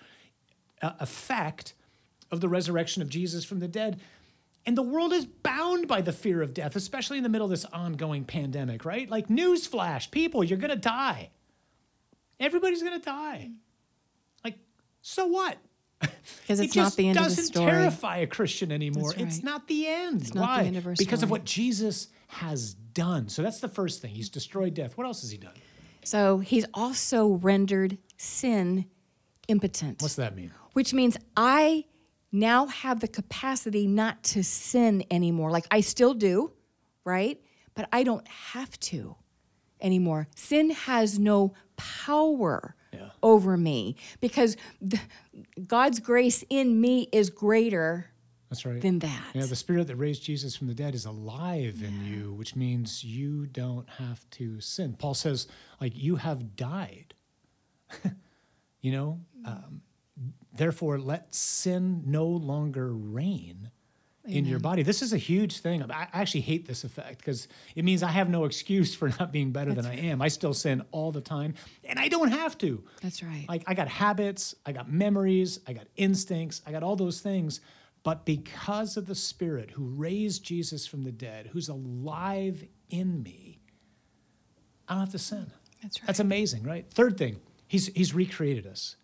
uh, 0.81 0.93
effect 0.99 1.73
of 2.31 2.41
the 2.41 2.49
resurrection 2.49 3.01
of 3.01 3.09
Jesus 3.09 3.45
from 3.45 3.59
the 3.59 3.67
dead. 3.67 3.99
And 4.65 4.77
the 4.77 4.83
world 4.83 5.13
is 5.13 5.25
bound 5.25 5.87
by 5.87 6.01
the 6.01 6.11
fear 6.11 6.41
of 6.41 6.53
death, 6.53 6.75
especially 6.75 7.17
in 7.17 7.23
the 7.23 7.29
middle 7.29 7.45
of 7.45 7.51
this 7.51 7.63
ongoing 7.65 8.25
pandemic, 8.25 8.83
right? 8.83 9.09
Like, 9.09 9.29
newsflash, 9.29 10.11
people, 10.11 10.43
you're 10.43 10.57
going 10.57 10.71
to 10.71 10.75
die. 10.75 11.29
Everybody's 12.39 12.83
going 12.83 12.99
to 12.99 13.05
die. 13.05 13.51
Like, 14.43 14.57
so 15.01 15.25
what? 15.27 15.57
Because 16.41 16.59
it 16.59 16.65
it's 16.65 16.75
not 16.75 16.95
the 16.95 17.07
end 17.09 17.17
of 17.17 17.23
the. 17.23 17.27
It 17.27 17.35
doesn't 17.35 17.45
story. 17.45 17.71
terrify 17.71 18.17
a 18.17 18.27
Christian 18.27 18.71
anymore. 18.71 19.13
That's 19.13 19.37
It's 19.37 19.43
not 19.43 19.67
the 19.67 19.87
end. 19.87 20.21
It's 20.21 20.33
not 20.33 20.41
the 20.41 20.47
Why? 20.63 20.67
end 20.67 20.77
of 20.77 20.95
because 20.97 21.23
of 21.23 21.29
what 21.31 21.43
Jesus 21.45 22.07
has 22.27 22.73
done. 22.73 23.27
So 23.29 23.41
that's 23.41 23.59
the 23.59 23.67
first 23.69 24.01
thing. 24.01 24.11
He's 24.13 24.29
destroyed 24.29 24.73
death. 24.73 24.97
What 24.97 25.07
else 25.07 25.21
has 25.21 25.31
he 25.31 25.37
done? 25.37 25.53
So 26.03 26.39
he's 26.39 26.65
also 26.73 27.27
rendered 27.27 27.97
sin 28.17 28.85
impotent. 29.47 30.01
What's 30.01 30.15
that 30.15 30.35
mean? 30.35 30.51
which 30.73 30.93
means 30.93 31.17
I 31.35 31.85
now 32.31 32.67
have 32.67 32.99
the 32.99 33.07
capacity 33.07 33.87
not 33.87 34.21
to 34.23 34.43
sin 34.43 35.03
anymore. 35.09 35.49
Like 35.49 35.65
I 35.71 35.81
still 35.81 36.13
do, 36.13 36.51
right? 37.03 37.41
But 37.73 37.89
I 37.91 38.03
don't 38.03 38.27
have 38.27 38.79
to 38.81 39.15
anymore. 39.81 40.27
Sin 40.35 40.69
has 40.71 41.17
no 41.17 41.53
power 41.77 42.75
Yeah. 42.93 43.09
over 43.23 43.55
me 43.57 43.95
because 44.19 44.57
the, 44.81 44.99
God's 45.65 45.99
grace 45.99 46.43
in 46.49 46.79
me 46.81 47.07
is 47.11 47.29
greater 47.29 48.07
That's 48.49 48.65
right. 48.65 48.81
than 48.81 48.99
that. 48.99 49.23
Yeah, 49.33 49.45
the 49.45 49.55
spirit 49.55 49.87
that 49.87 49.95
raised 49.95 50.23
Jesus 50.23 50.55
from 50.55 50.67
the 50.67 50.73
dead 50.73 50.95
is 50.95 51.05
alive 51.05 51.81
in 51.83 52.05
you, 52.05 52.33
which 52.33 52.55
means 52.55 53.03
you 53.03 53.45
don't 53.45 53.87
have 53.89 54.27
to 54.31 54.59
sin. 54.61 54.95
Paul 54.97 55.13
says, 55.13 55.47
like, 55.81 55.93
you 55.95 56.15
have 56.17 56.55
died. 56.55 57.13
you 58.81 58.91
know? 58.91 59.19
Um, 59.45 59.81
therefore, 60.53 60.97
let 60.99 61.33
sin 61.33 62.03
no 62.05 62.25
longer 62.27 62.93
reign 62.93 63.71
in 64.27 64.45
your 64.45 64.59
body. 64.59 64.83
This 64.83 65.01
is 65.01 65.13
a 65.13 65.17
huge 65.17 65.59
thing. 65.59 65.83
I 65.91 66.07
actually 66.13 66.41
hate 66.41 66.67
this 66.67 66.83
effect 66.83 67.19
because 67.19 67.47
it 67.75 67.85
means 67.85 68.03
I 68.03 68.11
have 68.11 68.29
no 68.29 68.45
excuse 68.45 68.93
for 68.93 69.09
not 69.19 69.31
being 69.31 69.51
better 69.51 69.73
than 69.73 69.85
I 69.85 69.95
am. 69.95 70.21
I 70.21 70.27
still 70.27 70.53
sin 70.53 70.83
all 70.91 71.11
the 71.11 71.21
time, 71.21 71.53
and 71.83 71.99
I 71.99 72.07
don't 72.07 72.29
have 72.29 72.57
to. 72.59 72.83
That's 73.01 73.23
right. 73.23 73.45
Like 73.47 73.63
I 73.67 73.73
got 73.73 73.87
habits, 73.87 74.55
I 74.65 74.71
got 74.71 74.91
memories, 74.91 75.59
I 75.67 75.73
got 75.73 75.87
instincts, 75.95 76.61
I 76.65 76.71
got 76.71 76.83
all 76.83 76.95
those 76.95 77.21
things. 77.21 77.61
But 78.03 78.25
because 78.25 78.95
of 78.95 79.05
the 79.05 79.15
Spirit 79.15 79.71
who 79.71 79.85
raised 79.85 80.43
Jesus 80.43 80.87
from 80.87 81.03
the 81.03 81.11
dead, 81.11 81.49
who's 81.51 81.67
alive 81.69 82.63
in 82.89 83.21
me, 83.21 83.59
I 84.87 84.93
don't 84.93 85.01
have 85.01 85.11
to 85.11 85.19
sin. 85.19 85.51
That's 85.81 86.01
right. 86.01 86.07
That's 86.07 86.19
amazing, 86.19 86.63
right? 86.63 86.89
Third 86.89 87.17
thing, 87.17 87.39
He's 87.67 87.87
he's 87.87 88.13
recreated 88.13 88.65
us. 88.65 88.95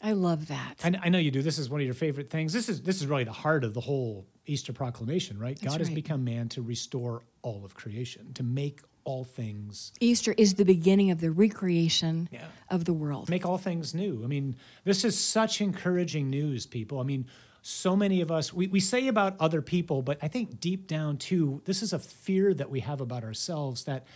I 0.00 0.12
love 0.12 0.48
that. 0.48 0.76
I, 0.82 0.94
I 1.04 1.08
know 1.10 1.18
you 1.18 1.30
do. 1.30 1.42
This 1.42 1.58
is 1.58 1.68
one 1.68 1.80
of 1.80 1.84
your 1.84 1.94
favorite 1.94 2.30
things. 2.30 2.52
This 2.52 2.68
is 2.68 2.82
this 2.82 2.96
is 3.00 3.06
really 3.06 3.24
the 3.24 3.32
heart 3.32 3.64
of 3.64 3.74
the 3.74 3.80
whole 3.80 4.26
Easter 4.46 4.72
proclamation, 4.72 5.38
right? 5.38 5.58
That's 5.60 5.74
God 5.74 5.80
has 5.80 5.90
become 5.90 6.24
man 6.24 6.48
to 6.50 6.62
restore 6.62 7.22
all 7.42 7.64
of 7.64 7.74
creation, 7.74 8.32
to 8.34 8.42
make 8.42 8.80
all 9.04 9.24
things 9.24 9.92
Easter 10.00 10.34
is 10.36 10.54
the 10.54 10.64
beginning 10.64 11.10
of 11.10 11.20
the 11.20 11.30
recreation 11.30 12.28
Yeah. 12.30 12.44
of 12.68 12.84
the 12.84 12.92
world. 12.92 13.30
make 13.30 13.46
all 13.46 13.56
things 13.58 13.94
new. 13.94 14.22
I 14.22 14.26
mean, 14.26 14.56
this 14.84 15.04
is 15.04 15.18
such 15.18 15.60
encouraging 15.62 16.28
news, 16.28 16.66
people. 16.66 17.00
I 17.00 17.04
mean, 17.04 17.26
so 17.62 17.96
many 17.96 18.20
of 18.20 18.30
us, 18.30 18.52
we, 18.52 18.66
we 18.68 18.78
say 18.80 19.08
about 19.08 19.36
other 19.40 19.62
people, 19.62 20.02
but 20.02 20.18
I 20.22 20.28
think 20.28 20.60
deep 20.60 20.86
down 20.86 21.16
too, 21.16 21.62
this 21.64 21.82
is 21.82 21.92
a 21.94 21.98
fear 21.98 22.52
that 22.54 22.68
we 22.70 22.80
have 22.80 23.00
about 23.00 23.24
ourselves 23.24 23.84
that 23.84 24.06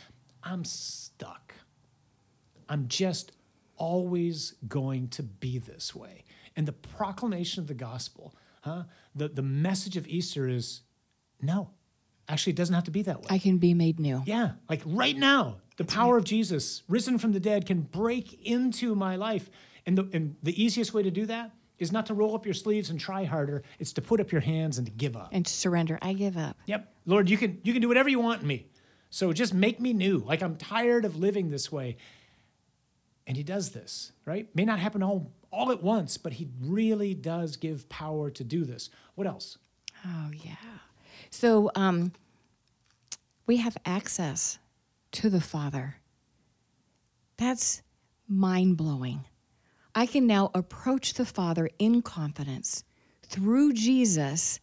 I'm 0.42 0.64
stuck. 0.64 1.54
I'm 2.68 2.86
just 2.88 3.32
always 3.76 4.54
going 4.68 5.08
to 5.08 5.22
be 5.22 5.58
this 5.58 5.94
way. 5.94 6.24
And 6.56 6.66
the 6.66 6.72
proclamation 6.72 7.60
of 7.60 7.66
the 7.66 7.74
gospel, 7.74 8.34
huh? 8.62 8.84
The, 9.14 9.28
the 9.28 9.42
message 9.42 9.96
of 9.96 10.06
Easter 10.06 10.48
is 10.48 10.82
no, 11.40 11.70
actually, 12.28 12.52
it 12.52 12.56
doesn't 12.56 12.74
have 12.74 12.84
to 12.84 12.90
be 12.90 13.02
that 13.02 13.20
way. 13.20 13.26
I 13.30 13.38
can 13.38 13.58
be 13.58 13.74
made 13.74 13.98
new. 13.98 14.22
Yeah, 14.24 14.52
like 14.68 14.82
right 14.86 15.16
now, 15.16 15.56
the 15.76 15.84
power 15.84 16.16
of 16.16 16.24
Jesus, 16.24 16.82
risen 16.88 17.18
from 17.18 17.32
the 17.32 17.40
dead, 17.40 17.66
can 17.66 17.82
break 17.82 18.46
into 18.46 18.94
my 18.94 19.16
life. 19.16 19.50
And 19.86 19.98
the, 19.98 20.08
and 20.12 20.36
the 20.42 20.62
easiest 20.62 20.94
way 20.94 21.02
to 21.02 21.10
do 21.10 21.26
that 21.26 21.50
is 21.78 21.92
not 21.92 22.06
to 22.06 22.14
roll 22.14 22.34
up 22.34 22.44
your 22.44 22.54
sleeves 22.54 22.90
and 22.90 22.98
try 22.98 23.24
harder. 23.24 23.62
It's 23.78 23.92
to 23.94 24.00
put 24.02 24.20
up 24.20 24.30
your 24.32 24.40
hands 24.40 24.78
and 24.78 24.86
to 24.86 24.92
give 24.92 25.16
up. 25.16 25.30
And 25.32 25.44
to 25.44 25.52
surrender. 25.52 25.98
I 26.00 26.12
give 26.12 26.36
up. 26.36 26.56
Yep, 26.66 26.92
Lord, 27.06 27.28
you 27.28 27.36
can 27.36 27.60
you 27.64 27.72
can 27.72 27.82
do 27.82 27.88
whatever 27.88 28.08
you 28.08 28.20
want 28.20 28.42
in 28.42 28.46
me. 28.46 28.68
So 29.10 29.32
just 29.32 29.54
make 29.54 29.80
me 29.80 29.92
new. 29.92 30.18
Like 30.18 30.42
I'm 30.42 30.56
tired 30.56 31.04
of 31.04 31.16
living 31.16 31.50
this 31.50 31.70
way. 31.70 31.96
And 33.26 33.36
he 33.36 33.42
does 33.42 33.70
this, 33.70 34.12
right? 34.26 34.48
May 34.54 34.64
not 34.64 34.78
happen 34.78 35.02
all 35.02 35.32
all 35.50 35.70
at 35.70 35.82
once, 35.82 36.16
but 36.16 36.32
he 36.32 36.48
really 36.60 37.14
does 37.14 37.56
give 37.56 37.88
power 37.88 38.28
to 38.28 38.42
do 38.42 38.64
this. 38.64 38.90
What 39.14 39.26
else? 39.26 39.56
Oh, 40.04 40.30
yeah. 40.32 40.56
So 41.30 41.70
um, 41.76 42.12
we 43.46 43.58
have 43.58 43.76
access 43.86 44.58
to 45.12 45.30
the 45.30 45.40
Father. 45.40 45.96
That's 47.36 47.82
mind 48.28 48.76
blowing. 48.76 49.24
I 49.94 50.06
can 50.06 50.26
now 50.26 50.50
approach 50.54 51.14
the 51.14 51.24
Father 51.24 51.70
in 51.78 52.02
confidence 52.02 52.82
through 53.22 53.74
Jesus, 53.74 54.58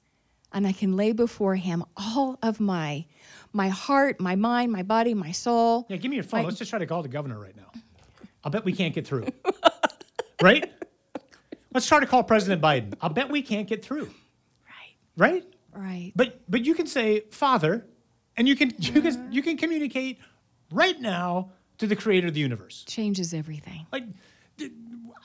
and 0.51 0.67
I 0.67 0.73
can 0.73 0.97
lay 0.97 1.13
before 1.13 1.55
Him 1.55 1.85
all 1.95 2.37
of 2.43 2.59
my 2.59 3.05
my 3.53 3.69
heart, 3.69 4.19
my 4.19 4.35
mind, 4.35 4.71
my 4.71 4.83
body, 4.83 5.13
my 5.13 5.31
soul. 5.31 5.85
Yeah, 5.89 5.97
give 5.97 6.09
me 6.09 6.15
your 6.15 6.23
phone. 6.23 6.39
Right. 6.39 6.45
Let's 6.47 6.59
just 6.59 6.69
try 6.69 6.79
to 6.79 6.85
call 6.85 7.01
the 7.01 7.09
governor 7.09 7.39
right 7.39 7.55
now. 7.55 7.71
I'll 8.43 8.51
bet 8.51 8.65
we 8.65 8.73
can't 8.73 8.93
get 8.93 9.05
through. 9.07 9.27
right? 10.41 10.71
Let's 11.73 11.87
try 11.87 11.99
to 11.99 12.05
call 12.05 12.23
President 12.23 12.61
Biden. 12.61 12.93
I'll 13.01 13.09
bet 13.09 13.29
we 13.29 13.41
can't 13.41 13.67
get 13.67 13.83
through. 13.83 14.09
Right, 14.67 14.95
Right? 15.15 15.43
right. 15.73 16.11
But 16.15 16.41
but 16.49 16.65
you 16.65 16.73
can 16.73 16.87
say 16.87 17.21
Father, 17.31 17.85
and 18.37 18.47
you 18.47 18.55
can 18.55 18.73
you 18.79 19.01
can 19.01 19.31
you 19.31 19.41
can 19.41 19.57
communicate 19.57 20.19
right 20.71 20.99
now 20.99 21.51
to 21.77 21.87
the 21.87 21.95
creator 21.95 22.27
of 22.27 22.33
the 22.33 22.39
universe. 22.39 22.83
Changes 22.87 23.33
everything. 23.33 23.85
Like 23.91 24.03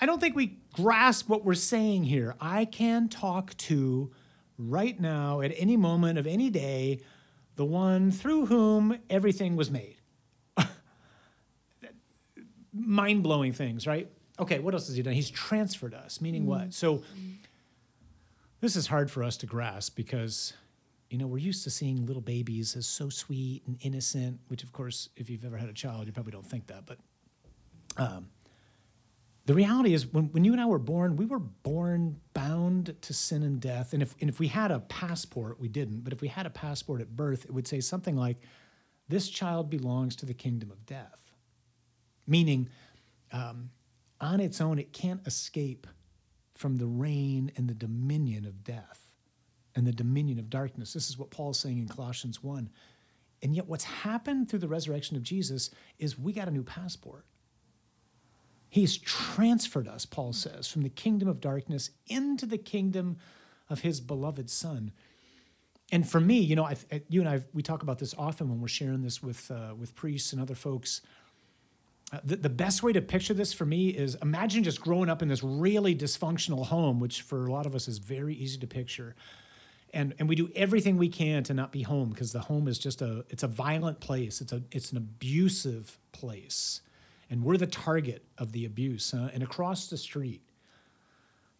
I 0.00 0.06
don't 0.06 0.20
think 0.20 0.36
we 0.36 0.58
grasp 0.74 1.28
what 1.28 1.44
we're 1.44 1.54
saying 1.54 2.04
here. 2.04 2.34
I 2.40 2.64
can 2.66 3.08
talk 3.08 3.56
to 3.58 4.10
right 4.58 4.98
now 5.00 5.40
at 5.40 5.52
any 5.56 5.76
moment 5.76 6.18
of 6.18 6.26
any 6.26 6.50
day 6.50 7.00
the 7.56 7.64
one 7.64 8.10
through 8.10 8.46
whom 8.46 8.98
everything 9.08 9.56
was 9.56 9.70
made. 9.70 9.95
Mind 12.96 13.22
blowing 13.22 13.52
things, 13.52 13.86
right? 13.86 14.08
Okay, 14.38 14.58
what 14.58 14.74
else 14.74 14.86
has 14.88 14.96
he 14.96 15.02
done? 15.02 15.14
He's 15.14 15.30
transferred 15.30 15.94
us, 15.94 16.20
meaning 16.20 16.46
what? 16.46 16.74
So 16.74 17.02
this 18.60 18.76
is 18.76 18.86
hard 18.86 19.10
for 19.10 19.22
us 19.22 19.36
to 19.38 19.46
grasp 19.46 19.96
because 19.96 20.54
you 21.10 21.18
know 21.18 21.26
we're 21.26 21.38
used 21.38 21.64
to 21.64 21.70
seeing 21.70 22.06
little 22.06 22.22
babies 22.22 22.76
as 22.76 22.86
so 22.86 23.08
sweet 23.08 23.62
and 23.66 23.78
innocent 23.82 24.40
which 24.48 24.62
of 24.62 24.72
course 24.72 25.08
if 25.16 25.30
you've 25.30 25.44
ever 25.44 25.56
had 25.56 25.68
a 25.68 25.72
child 25.72 26.06
you 26.06 26.12
probably 26.12 26.32
don't 26.32 26.46
think 26.46 26.66
that 26.66 26.84
but 26.86 26.98
um, 27.96 28.28
the 29.46 29.54
reality 29.54 29.94
is 29.94 30.06
when, 30.12 30.24
when 30.32 30.44
you 30.44 30.52
and 30.52 30.60
i 30.60 30.66
were 30.66 30.78
born 30.78 31.16
we 31.16 31.26
were 31.26 31.38
born 31.38 32.16
bound 32.34 32.94
to 33.02 33.14
sin 33.14 33.42
and 33.42 33.60
death 33.60 33.92
and 33.92 34.02
if, 34.02 34.14
and 34.20 34.28
if 34.28 34.40
we 34.40 34.48
had 34.48 34.70
a 34.70 34.80
passport 34.80 35.60
we 35.60 35.68
didn't 35.68 36.02
but 36.02 36.12
if 36.12 36.20
we 36.20 36.28
had 36.28 36.46
a 36.46 36.50
passport 36.50 37.00
at 37.00 37.14
birth 37.16 37.44
it 37.44 37.52
would 37.52 37.68
say 37.68 37.80
something 37.80 38.16
like 38.16 38.38
this 39.08 39.28
child 39.28 39.70
belongs 39.70 40.16
to 40.16 40.26
the 40.26 40.34
kingdom 40.34 40.70
of 40.70 40.84
death 40.86 41.30
meaning 42.26 42.68
um, 43.32 43.70
on 44.20 44.40
its 44.40 44.60
own 44.60 44.78
it 44.78 44.92
can't 44.92 45.26
escape 45.26 45.86
from 46.54 46.76
the 46.76 46.86
reign 46.86 47.52
and 47.56 47.68
the 47.68 47.74
dominion 47.74 48.46
of 48.46 48.64
death 48.64 49.12
and 49.74 49.86
the 49.86 49.92
dominion 49.92 50.38
of 50.38 50.48
darkness. 50.48 50.92
This 50.92 51.10
is 51.10 51.18
what 51.18 51.30
Paul's 51.30 51.60
saying 51.60 51.78
in 51.78 51.88
Colossians 51.88 52.42
1. 52.42 52.70
And 53.42 53.54
yet, 53.54 53.66
what's 53.66 53.84
happened 53.84 54.48
through 54.48 54.60
the 54.60 54.68
resurrection 54.68 55.16
of 55.16 55.22
Jesus 55.22 55.70
is 55.98 56.18
we 56.18 56.32
got 56.32 56.48
a 56.48 56.50
new 56.50 56.62
passport. 56.62 57.26
He's 58.68 58.96
transferred 58.96 59.86
us, 59.86 60.06
Paul 60.06 60.32
says, 60.32 60.66
from 60.66 60.82
the 60.82 60.88
kingdom 60.88 61.28
of 61.28 61.40
darkness 61.40 61.90
into 62.08 62.46
the 62.46 62.58
kingdom 62.58 63.18
of 63.68 63.80
his 63.80 64.00
beloved 64.00 64.50
Son. 64.50 64.92
And 65.92 66.08
for 66.08 66.20
me, 66.20 66.38
you 66.38 66.56
know, 66.56 66.64
I, 66.64 66.76
you 67.08 67.20
and 67.20 67.28
I, 67.28 67.42
we 67.52 67.62
talk 67.62 67.82
about 67.82 67.98
this 67.98 68.14
often 68.18 68.48
when 68.48 68.60
we're 68.60 68.68
sharing 68.68 69.02
this 69.02 69.22
with, 69.22 69.50
uh, 69.50 69.74
with 69.78 69.94
priests 69.94 70.32
and 70.32 70.42
other 70.42 70.54
folks. 70.54 71.02
Uh, 72.12 72.18
the, 72.22 72.36
the 72.36 72.48
best 72.48 72.82
way 72.82 72.92
to 72.92 73.00
picture 73.00 73.34
this 73.34 73.52
for 73.52 73.66
me 73.66 73.88
is 73.88 74.16
imagine 74.22 74.62
just 74.62 74.80
growing 74.80 75.08
up 75.08 75.22
in 75.22 75.28
this 75.28 75.42
really 75.42 75.94
dysfunctional 75.94 76.66
home, 76.66 77.00
which 77.00 77.22
for 77.22 77.46
a 77.46 77.52
lot 77.52 77.66
of 77.66 77.74
us 77.74 77.88
is 77.88 77.98
very 77.98 78.34
easy 78.34 78.58
to 78.58 78.66
picture. 78.66 79.16
And, 79.92 80.14
and 80.18 80.28
we 80.28 80.36
do 80.36 80.50
everything 80.54 80.98
we 80.98 81.08
can 81.08 81.42
to 81.44 81.54
not 81.54 81.72
be 81.72 81.82
home 81.82 82.10
because 82.10 82.32
the 82.32 82.40
home 82.40 82.68
is 82.68 82.78
just 82.78 83.02
a 83.02 83.24
it's 83.28 83.42
a 83.42 83.48
violent 83.48 83.98
place. 84.00 84.40
It's 84.40 84.52
a 84.52 84.62
it's 84.70 84.92
an 84.92 84.98
abusive 84.98 85.98
place. 86.12 86.82
And 87.28 87.42
we're 87.42 87.56
the 87.56 87.66
target 87.66 88.24
of 88.38 88.52
the 88.52 88.66
abuse 88.66 89.12
and 89.12 89.42
across 89.42 89.88
the 89.88 89.96
street 89.96 90.42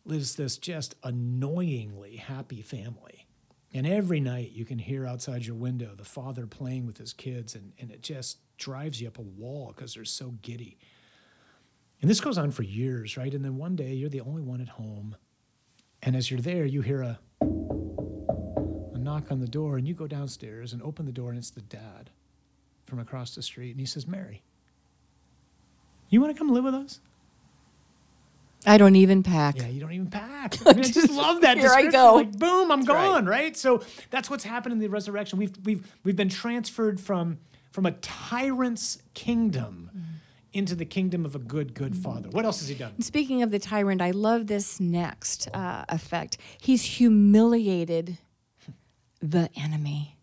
lives 0.05 0.37
this 0.37 0.59
just 0.59 0.95
annoyingly 1.03 2.17
happy 2.17 2.63
family. 2.63 3.27
And 3.75 3.85
every 3.85 4.21
night 4.21 4.53
you 4.53 4.65
can 4.65 4.79
hear 4.79 5.07
outside 5.07 5.45
your 5.45 5.57
window 5.57 5.95
the 5.97 6.05
father 6.05 6.47
playing 6.47 6.87
with 6.87 6.99
his 6.99 7.13
kids 7.13 7.57
and, 7.57 7.73
and 7.81 7.91
it 7.91 8.01
just 8.01 8.39
drives 8.59 9.01
you 9.01 9.09
up 9.09 9.19
a 9.19 9.23
wall 9.23 9.73
because 9.75 9.95
they're 9.95 10.05
so 10.05 10.35
giddy 10.43 10.79
and 12.01 12.11
this 12.11 12.21
goes 12.21 12.39
on 12.39 12.51
for 12.51 12.63
years 12.63 13.17
right 13.17 13.35
and 13.35 13.45
then 13.45 13.57
one 13.57 13.77
day 13.77 13.93
you're 13.93 14.09
the 14.09 14.21
only 14.21 14.43
one 14.43 14.61
at 14.61 14.69
home 14.69 15.17
and 16.03 16.17
as 16.17 16.31
you're 16.31 16.41
there 16.41 16.65
you 16.65 16.81
hear 16.83 17.03
a 17.03 17.19
a 17.43 18.99
knock 18.99 19.31
on 19.31 19.41
the 19.41 19.47
door 19.49 19.77
and 19.77 19.87
you 19.87 19.95
go 19.95 20.07
downstairs 20.07 20.73
and 20.73 20.83
open 20.83 21.05
the 21.07 21.13
door 21.13 21.31
and 21.31 21.39
it's 21.39 21.51
the 21.51 21.61
dad 21.63 22.11
from 22.85 22.99
across 22.99 23.35
the 23.35 23.43
street 23.43 23.71
and 23.73 23.81
he 23.81 23.87
says 23.87 24.07
mary 24.07 24.43
you 26.09 26.21
want 26.21 26.33
to 26.35 26.39
come 26.39 26.49
live 26.53 26.65
with 26.65 26.75
us 26.75 27.01
I 28.69 28.79
don't 28.79 28.97
even 28.97 29.23
pack. 29.23 29.59
yeah 29.59 29.69
you 29.69 29.81
don't 29.81 29.93
even 29.93 30.09
pack 30.11 30.57
I, 30.67 30.73
mean, 30.75 30.85
I 30.85 30.89
just 30.89 31.11
love 31.13 31.43
that 31.43 31.57
Here 31.59 31.71
I 31.73 31.87
go. 31.87 32.15
like 32.15 32.33
boom 32.39 32.73
i'm 32.73 32.81
That's 32.83 32.89
right. 32.97 33.07
gone 33.07 33.27
right. 33.27 33.57
so 33.57 33.83
that's 34.11 34.29
what's 34.31 34.45
happened 34.45 34.73
in 34.73 34.79
the 34.79 34.89
resurrection 34.89 35.39
we've 35.39 35.53
we've 35.65 35.87
we've 36.05 36.17
been 36.17 36.29
transferred 36.29 36.99
from 37.01 37.39
from 37.77 37.85
a 37.85 37.93
tyrant's 37.93 38.97
kingdom 39.13 39.91
into 40.55 40.75
the 40.75 40.87
kingdom 40.87 41.27
of 41.27 41.35
a 41.35 41.39
good 41.39 41.75
good 41.75 41.95
father 41.95 42.31
what 42.31 42.47
else 42.47 42.61
has 42.61 42.69
he 42.71 42.75
done 42.75 42.99
Speaking 43.03 43.43
of 43.43 43.51
the 43.51 43.59
tyrant, 43.59 44.01
I 44.01 44.13
love 44.13 44.47
this 44.47 44.81
next 44.81 45.47
uh, 45.53 45.85
effect. 45.91 46.39
He's 46.59 46.83
humiliated 46.83 48.17
the 49.21 49.51
enemy. 49.55 50.17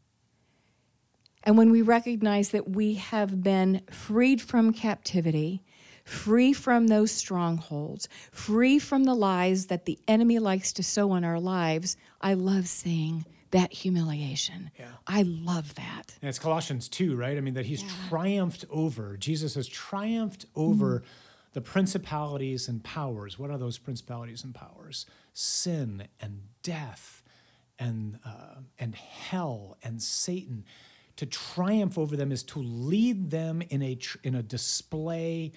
And 1.44 1.56
when 1.56 1.70
we 1.70 1.84
recognize 1.84 2.50
that 2.50 2.72
we 2.72 2.96
have 2.96 3.44
been 3.44 3.82
freed 3.92 4.42
from 4.42 4.74
captivity, 4.74 5.62
free 6.06 6.54
from 6.54 6.88
those 6.88 7.12
strongholds, 7.12 8.10
free 8.32 8.80
from 8.80 9.04
the 9.04 9.14
lies 9.14 9.68
that 9.68 9.86
the 9.86 10.00
enemy 10.08 10.40
likes 10.40 10.74
to 10.74 10.82
sow 10.82 11.14
in 11.14 11.24
our 11.24 11.40
lives, 11.40 11.98
I 12.20 12.34
love 12.34 12.68
seeing 12.68 13.28
that 13.54 13.72
humiliation. 13.72 14.72
Yeah. 14.78 14.90
I 15.08 15.24
love 15.24 15.76
that. 15.76 16.16
And 16.22 16.30
it's 16.30 16.40
Colossians 16.40 16.90
2, 16.90 17.16
right? 17.16 17.38
I 17.38 17.42
mean, 17.42 17.54
that 17.54 17.66
he's 17.66 17.84
triumphed 18.10 18.66
over, 18.70 19.16
Jesus 19.16 19.56
has 19.56 19.68
triumphed 19.68 20.46
over 20.56 21.04
the 21.54 21.62
principalities 21.62 22.68
and 22.68 22.84
powers. 22.84 23.38
What 23.38 23.52
are 23.52 23.60
those 23.60 23.78
principalities 23.78 24.44
and 24.44 24.54
powers? 24.54 25.06
Sin 25.34 26.08
and 26.20 26.42
death 26.64 27.22
and, 27.78 28.20
uh, 28.26 28.62
and 28.80 28.96
hell 28.96 29.78
and 29.84 30.02
Satan. 30.02 30.66
To 31.18 31.28
triumph 31.28 31.98
over 32.00 32.18
them 32.18 32.32
is 32.32 32.42
to 32.44 32.60
lead 32.60 33.30
them 33.30 33.62
in 33.70 33.84
a, 33.84 33.96
tr- 33.96 34.18
in 34.24 34.34
a 34.34 34.42
display 34.42 35.52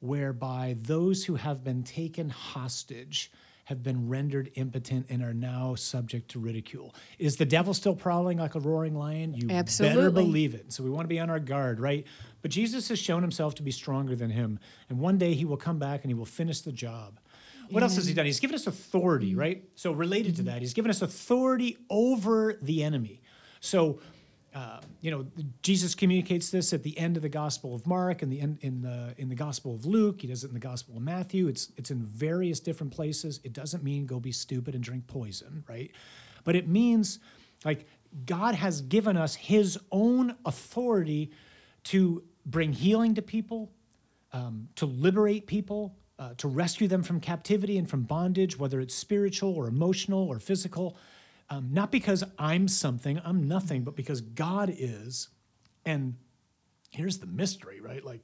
whereby 0.00 0.74
those 0.80 1.26
who 1.26 1.34
have 1.34 1.62
been 1.62 1.82
taken 1.82 2.30
hostage 2.30 3.30
have 3.72 3.82
been 3.82 4.06
rendered 4.06 4.50
impotent 4.54 5.06
and 5.08 5.22
are 5.22 5.32
now 5.32 5.74
subject 5.74 6.30
to 6.32 6.38
ridicule. 6.38 6.94
Is 7.18 7.36
the 7.36 7.46
devil 7.46 7.72
still 7.72 7.96
prowling 7.96 8.36
like 8.36 8.54
a 8.54 8.60
roaring 8.60 8.94
lion? 8.94 9.32
You 9.32 9.46
better 9.46 9.60
Absolutely. 9.60 10.22
believe 10.22 10.54
it. 10.54 10.72
So 10.72 10.84
we 10.84 10.90
want 10.90 11.04
to 11.04 11.08
be 11.08 11.18
on 11.18 11.30
our 11.30 11.40
guard, 11.40 11.80
right? 11.80 12.06
But 12.42 12.50
Jesus 12.50 12.90
has 12.90 12.98
shown 12.98 13.22
himself 13.22 13.54
to 13.56 13.62
be 13.62 13.70
stronger 13.70 14.14
than 14.14 14.28
him. 14.28 14.58
And 14.90 14.98
one 14.98 15.16
day 15.16 15.32
he 15.32 15.46
will 15.46 15.56
come 15.56 15.78
back 15.78 16.02
and 16.02 16.10
he 16.10 16.14
will 16.14 16.26
finish 16.26 16.60
the 16.60 16.72
job. 16.72 17.18
What 17.70 17.82
else 17.82 17.96
has 17.96 18.06
he 18.06 18.12
done? 18.12 18.26
He's 18.26 18.40
given 18.40 18.54
us 18.54 18.66
authority, 18.66 19.34
right? 19.34 19.64
So 19.74 19.92
related 19.92 20.36
to 20.36 20.42
that, 20.42 20.60
he's 20.60 20.74
given 20.74 20.90
us 20.90 21.00
authority 21.00 21.78
over 21.88 22.58
the 22.60 22.84
enemy. 22.84 23.22
So 23.60 24.00
uh, 24.54 24.80
you 25.00 25.10
know, 25.10 25.26
Jesus 25.62 25.94
communicates 25.94 26.50
this 26.50 26.72
at 26.72 26.82
the 26.82 26.96
end 26.98 27.16
of 27.16 27.22
the 27.22 27.28
Gospel 27.28 27.74
of 27.74 27.86
Mark 27.86 28.20
and 28.22 28.30
the 28.30 28.40
end 28.40 28.58
in 28.60 28.82
the 28.82 29.14
in 29.16 29.28
the 29.28 29.34
Gospel 29.34 29.74
of 29.74 29.86
Luke. 29.86 30.20
He 30.20 30.26
does 30.26 30.44
it 30.44 30.48
in 30.48 30.54
the 30.54 30.60
Gospel 30.60 30.96
of 30.96 31.02
Matthew. 31.02 31.48
It's 31.48 31.72
it's 31.76 31.90
in 31.90 32.04
various 32.04 32.60
different 32.60 32.92
places. 32.92 33.40
It 33.44 33.54
doesn't 33.54 33.82
mean 33.82 34.04
go 34.04 34.20
be 34.20 34.32
stupid 34.32 34.74
and 34.74 34.84
drink 34.84 35.06
poison, 35.06 35.64
right? 35.68 35.90
But 36.44 36.56
it 36.56 36.68
means 36.68 37.18
like 37.64 37.86
God 38.26 38.54
has 38.54 38.82
given 38.82 39.16
us 39.16 39.34
His 39.34 39.78
own 39.90 40.36
authority 40.44 41.32
to 41.84 42.22
bring 42.44 42.72
healing 42.72 43.14
to 43.14 43.22
people, 43.22 43.72
um, 44.32 44.68
to 44.76 44.86
liberate 44.86 45.46
people, 45.46 45.96
uh, 46.18 46.34
to 46.36 46.48
rescue 46.48 46.88
them 46.88 47.02
from 47.02 47.20
captivity 47.20 47.78
and 47.78 47.88
from 47.88 48.02
bondage, 48.02 48.58
whether 48.58 48.80
it's 48.80 48.94
spiritual 48.94 49.54
or 49.54 49.66
emotional 49.66 50.28
or 50.28 50.38
physical. 50.38 50.96
Um, 51.52 51.68
not 51.70 51.92
because 51.92 52.24
I'm 52.38 52.66
something, 52.66 53.20
I'm 53.26 53.46
nothing, 53.46 53.82
but 53.82 53.94
because 53.94 54.22
God 54.22 54.74
is. 54.74 55.28
And 55.84 56.14
here's 56.90 57.18
the 57.18 57.26
mystery, 57.26 57.78
right? 57.78 58.02
Like, 58.02 58.22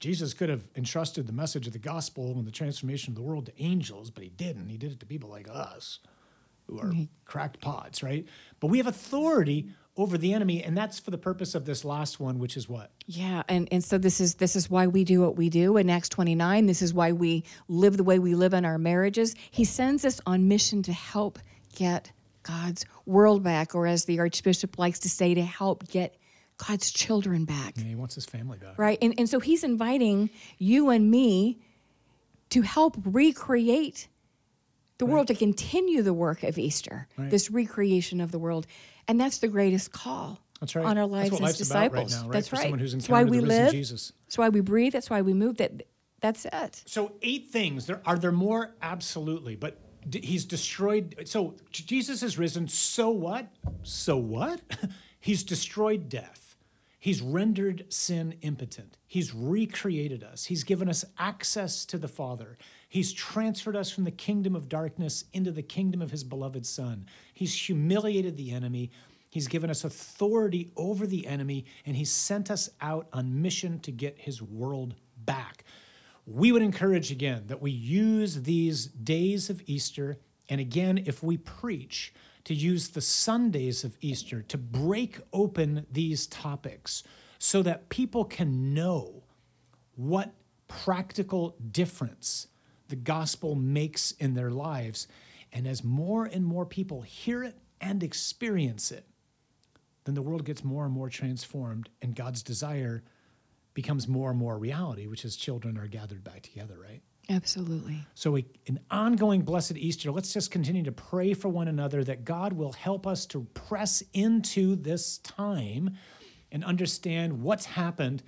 Jesus 0.00 0.32
could 0.32 0.48
have 0.48 0.66
entrusted 0.74 1.26
the 1.26 1.32
message 1.32 1.66
of 1.66 1.74
the 1.74 1.78
gospel 1.78 2.32
and 2.32 2.46
the 2.46 2.50
transformation 2.50 3.12
of 3.12 3.16
the 3.16 3.22
world 3.22 3.46
to 3.46 3.62
angels, 3.62 4.10
but 4.10 4.22
he 4.22 4.30
didn't. 4.30 4.68
He 4.68 4.78
did 4.78 4.92
it 4.92 5.00
to 5.00 5.06
people 5.06 5.28
like 5.28 5.46
us 5.50 5.98
who 6.66 6.78
are 6.78 6.90
cracked 7.26 7.60
pods, 7.60 8.02
right? 8.02 8.26
But 8.60 8.68
we 8.68 8.78
have 8.78 8.86
authority 8.86 9.68
over 9.98 10.16
the 10.16 10.32
enemy, 10.32 10.62
and 10.62 10.74
that's 10.74 10.98
for 10.98 11.10
the 11.10 11.18
purpose 11.18 11.54
of 11.54 11.66
this 11.66 11.84
last 11.84 12.18
one, 12.18 12.38
which 12.38 12.56
is 12.56 12.66
what? 12.66 12.92
Yeah, 13.06 13.42
and, 13.46 13.68
and 13.72 13.84
so 13.84 13.98
this 13.98 14.22
is 14.22 14.36
this 14.36 14.56
is 14.56 14.70
why 14.70 14.86
we 14.86 15.04
do 15.04 15.20
what 15.20 15.36
we 15.36 15.50
do 15.50 15.76
in 15.76 15.90
Acts 15.90 16.08
29. 16.08 16.64
This 16.64 16.80
is 16.80 16.94
why 16.94 17.12
we 17.12 17.44
live 17.68 17.98
the 17.98 18.04
way 18.04 18.18
we 18.18 18.34
live 18.34 18.54
in 18.54 18.64
our 18.64 18.78
marriages. 18.78 19.34
He 19.50 19.64
sends 19.64 20.06
us 20.06 20.18
on 20.24 20.48
mission 20.48 20.82
to 20.84 20.94
help 20.94 21.38
get 21.74 22.10
God's 22.44 22.86
world 23.06 23.42
back, 23.42 23.74
or 23.74 23.86
as 23.88 24.04
the 24.04 24.20
Archbishop 24.20 24.78
likes 24.78 25.00
to 25.00 25.08
say, 25.08 25.34
to 25.34 25.42
help 25.42 25.88
get 25.88 26.16
God's 26.56 26.92
children 26.92 27.44
back. 27.44 27.74
Yeah, 27.76 27.82
he 27.84 27.94
wants 27.96 28.14
his 28.14 28.24
family 28.26 28.58
back. 28.58 28.78
Right? 28.78 28.96
And 29.02 29.14
and 29.18 29.28
so 29.28 29.40
he's 29.40 29.64
inviting 29.64 30.30
you 30.58 30.90
and 30.90 31.10
me 31.10 31.58
to 32.50 32.62
help 32.62 32.96
recreate 33.04 34.06
the 34.98 35.06
world, 35.06 35.26
to 35.26 35.34
continue 35.34 36.02
the 36.02 36.14
work 36.14 36.44
of 36.44 36.56
Easter, 36.56 37.08
Right. 37.18 37.28
this 37.28 37.50
recreation 37.50 38.20
of 38.20 38.30
the 38.30 38.38
world. 38.38 38.66
And 39.08 39.20
that's 39.20 39.38
the 39.38 39.48
greatest 39.48 39.90
call 39.92 40.38
That's 40.60 40.76
right. 40.76 40.84
on 40.86 40.96
our 40.96 41.08
That's 41.08 41.12
lives 41.12 41.30
what 41.32 41.36
as 41.38 41.42
life's 41.42 41.70
about 41.70 41.78
right 41.80 41.90
disciples. 42.06 42.12
now, 42.14 42.22
right? 42.28 42.32
That's 42.32 42.48
For 42.48 42.56
right. 42.56 42.62
someone 42.62 42.78
who's 42.78 42.92
that's 42.92 43.08
why 43.08 43.24
we 43.24 43.38
the 43.40 43.46
live. 43.46 43.72
Jesus. 43.72 44.12
That's 44.26 44.38
why 44.38 44.48
we 44.50 44.60
breathe. 44.60 44.92
That's 44.92 45.10
why 45.10 45.22
we 45.22 45.34
move. 45.34 45.56
That 45.56 45.82
that's 46.20 46.44
it. 46.46 46.82
So 46.86 47.12
eight 47.22 47.50
things. 47.50 47.86
There 47.86 48.00
are 48.06 48.16
there 48.18 48.30
more? 48.32 48.74
Absolutely. 48.80 49.56
But 49.56 49.76
d- 49.76 49.83
he's 50.12 50.44
destroyed. 50.44 51.14
So 51.24 51.54
Jesus 51.70 52.22
is 52.22 52.38
risen. 52.38 52.68
So 52.68 53.10
what? 53.10 53.48
So 53.82 54.16
what? 54.16 54.60
he's 55.20 55.42
destroyed 55.42 56.08
death. 56.08 56.56
He's 56.98 57.20
rendered 57.20 57.84
sin 57.92 58.36
impotent. 58.40 58.96
He's 59.06 59.34
recreated 59.34 60.24
us. 60.24 60.46
He's 60.46 60.64
given 60.64 60.88
us 60.88 61.04
access 61.18 61.84
to 61.84 61.98
the 61.98 62.08
Father. 62.08 62.56
He's 62.88 63.12
transferred 63.12 63.76
us 63.76 63.90
from 63.90 64.04
the 64.04 64.10
kingdom 64.10 64.56
of 64.56 64.70
darkness 64.70 65.24
into 65.34 65.50
the 65.50 65.62
kingdom 65.62 66.00
of 66.00 66.10
his 66.10 66.24
beloved 66.24 66.64
Son. 66.64 67.04
He's 67.34 67.54
humiliated 67.54 68.38
the 68.38 68.52
enemy. 68.52 68.90
He's 69.28 69.48
given 69.48 69.68
us 69.68 69.84
authority 69.84 70.70
over 70.76 71.06
the 71.06 71.26
enemy, 71.26 71.66
and 71.84 71.94
he's 71.94 72.10
sent 72.10 72.50
us 72.50 72.70
out 72.80 73.08
on 73.12 73.42
mission 73.42 73.80
to 73.80 73.92
get 73.92 74.16
his 74.16 74.40
world 74.40 74.94
back 75.26 75.64
we 76.26 76.52
would 76.52 76.62
encourage 76.62 77.10
again 77.10 77.44
that 77.46 77.60
we 77.60 77.70
use 77.70 78.42
these 78.42 78.86
days 78.86 79.50
of 79.50 79.62
Easter, 79.66 80.18
and 80.48 80.60
again, 80.60 81.02
if 81.06 81.22
we 81.22 81.36
preach, 81.36 82.12
to 82.44 82.54
use 82.54 82.88
the 82.88 83.00
Sundays 83.00 83.84
of 83.84 83.96
Easter 84.00 84.42
to 84.42 84.58
break 84.58 85.18
open 85.32 85.86
these 85.90 86.26
topics 86.26 87.02
so 87.38 87.62
that 87.62 87.88
people 87.88 88.24
can 88.24 88.74
know 88.74 89.22
what 89.96 90.34
practical 90.68 91.56
difference 91.72 92.48
the 92.88 92.96
gospel 92.96 93.54
makes 93.54 94.12
in 94.12 94.34
their 94.34 94.50
lives. 94.50 95.08
And 95.52 95.66
as 95.66 95.82
more 95.84 96.26
and 96.26 96.44
more 96.44 96.66
people 96.66 97.02
hear 97.02 97.44
it 97.44 97.56
and 97.80 98.02
experience 98.02 98.92
it, 98.92 99.06
then 100.04 100.14
the 100.14 100.22
world 100.22 100.44
gets 100.44 100.62
more 100.62 100.84
and 100.84 100.92
more 100.92 101.08
transformed, 101.08 101.88
and 102.02 102.14
God's 102.14 102.42
desire 102.42 103.02
becomes 103.74 104.08
more 104.08 104.30
and 104.30 104.38
more 104.38 104.56
reality, 104.58 105.06
which 105.06 105.24
is 105.24 105.36
children 105.36 105.76
are 105.76 105.86
gathered 105.86 106.24
back 106.24 106.42
together, 106.42 106.76
right? 106.80 107.02
Absolutely. 107.28 107.98
So, 108.14 108.36
a, 108.36 108.44
an 108.66 108.80
ongoing 108.90 109.42
blessed 109.42 109.76
Easter. 109.76 110.10
Let's 110.10 110.32
just 110.32 110.50
continue 110.50 110.82
to 110.84 110.92
pray 110.92 111.34
for 111.34 111.48
one 111.48 111.68
another 111.68 112.04
that 112.04 112.24
God 112.24 112.52
will 112.52 112.72
help 112.72 113.06
us 113.06 113.26
to 113.26 113.46
press 113.54 114.02
into 114.12 114.76
this 114.76 115.18
time 115.18 115.96
and 116.52 116.62
understand 116.64 117.42
what's 117.42 117.64
happened, 117.64 118.22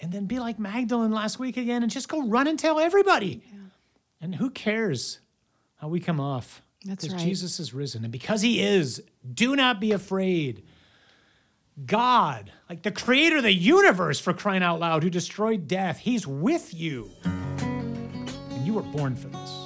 and 0.00 0.12
then 0.12 0.26
be 0.26 0.38
like 0.38 0.58
Magdalene 0.58 1.12
last 1.12 1.38
week 1.38 1.56
again 1.56 1.82
and 1.82 1.90
just 1.90 2.08
go 2.08 2.26
run 2.26 2.46
and 2.46 2.58
tell 2.58 2.78
everybody. 2.78 3.42
And 4.20 4.34
who 4.34 4.50
cares 4.50 5.20
how 5.76 5.88
we 5.88 6.00
come 6.00 6.20
off? 6.20 6.62
That's 6.84 7.04
because 7.04 7.16
right. 7.16 7.28
Jesus 7.28 7.58
is 7.60 7.72
risen. 7.72 8.04
And 8.04 8.12
because 8.12 8.42
he 8.42 8.60
is, 8.60 9.02
do 9.34 9.56
not 9.56 9.80
be 9.80 9.92
afraid. 9.92 10.64
God, 11.84 12.50
like 12.70 12.82
the 12.82 12.90
creator 12.90 13.36
of 13.36 13.42
the 13.42 13.52
universe 13.52 14.18
for 14.18 14.32
crying 14.32 14.62
out 14.62 14.80
loud, 14.80 15.02
who 15.02 15.10
destroyed 15.10 15.68
death, 15.68 15.98
he's 15.98 16.26
with 16.26 16.72
you. 16.72 17.10
And 17.24 18.66
you 18.66 18.72
were 18.72 18.82
born 18.82 19.14
for 19.14 19.28
this. 19.28 19.65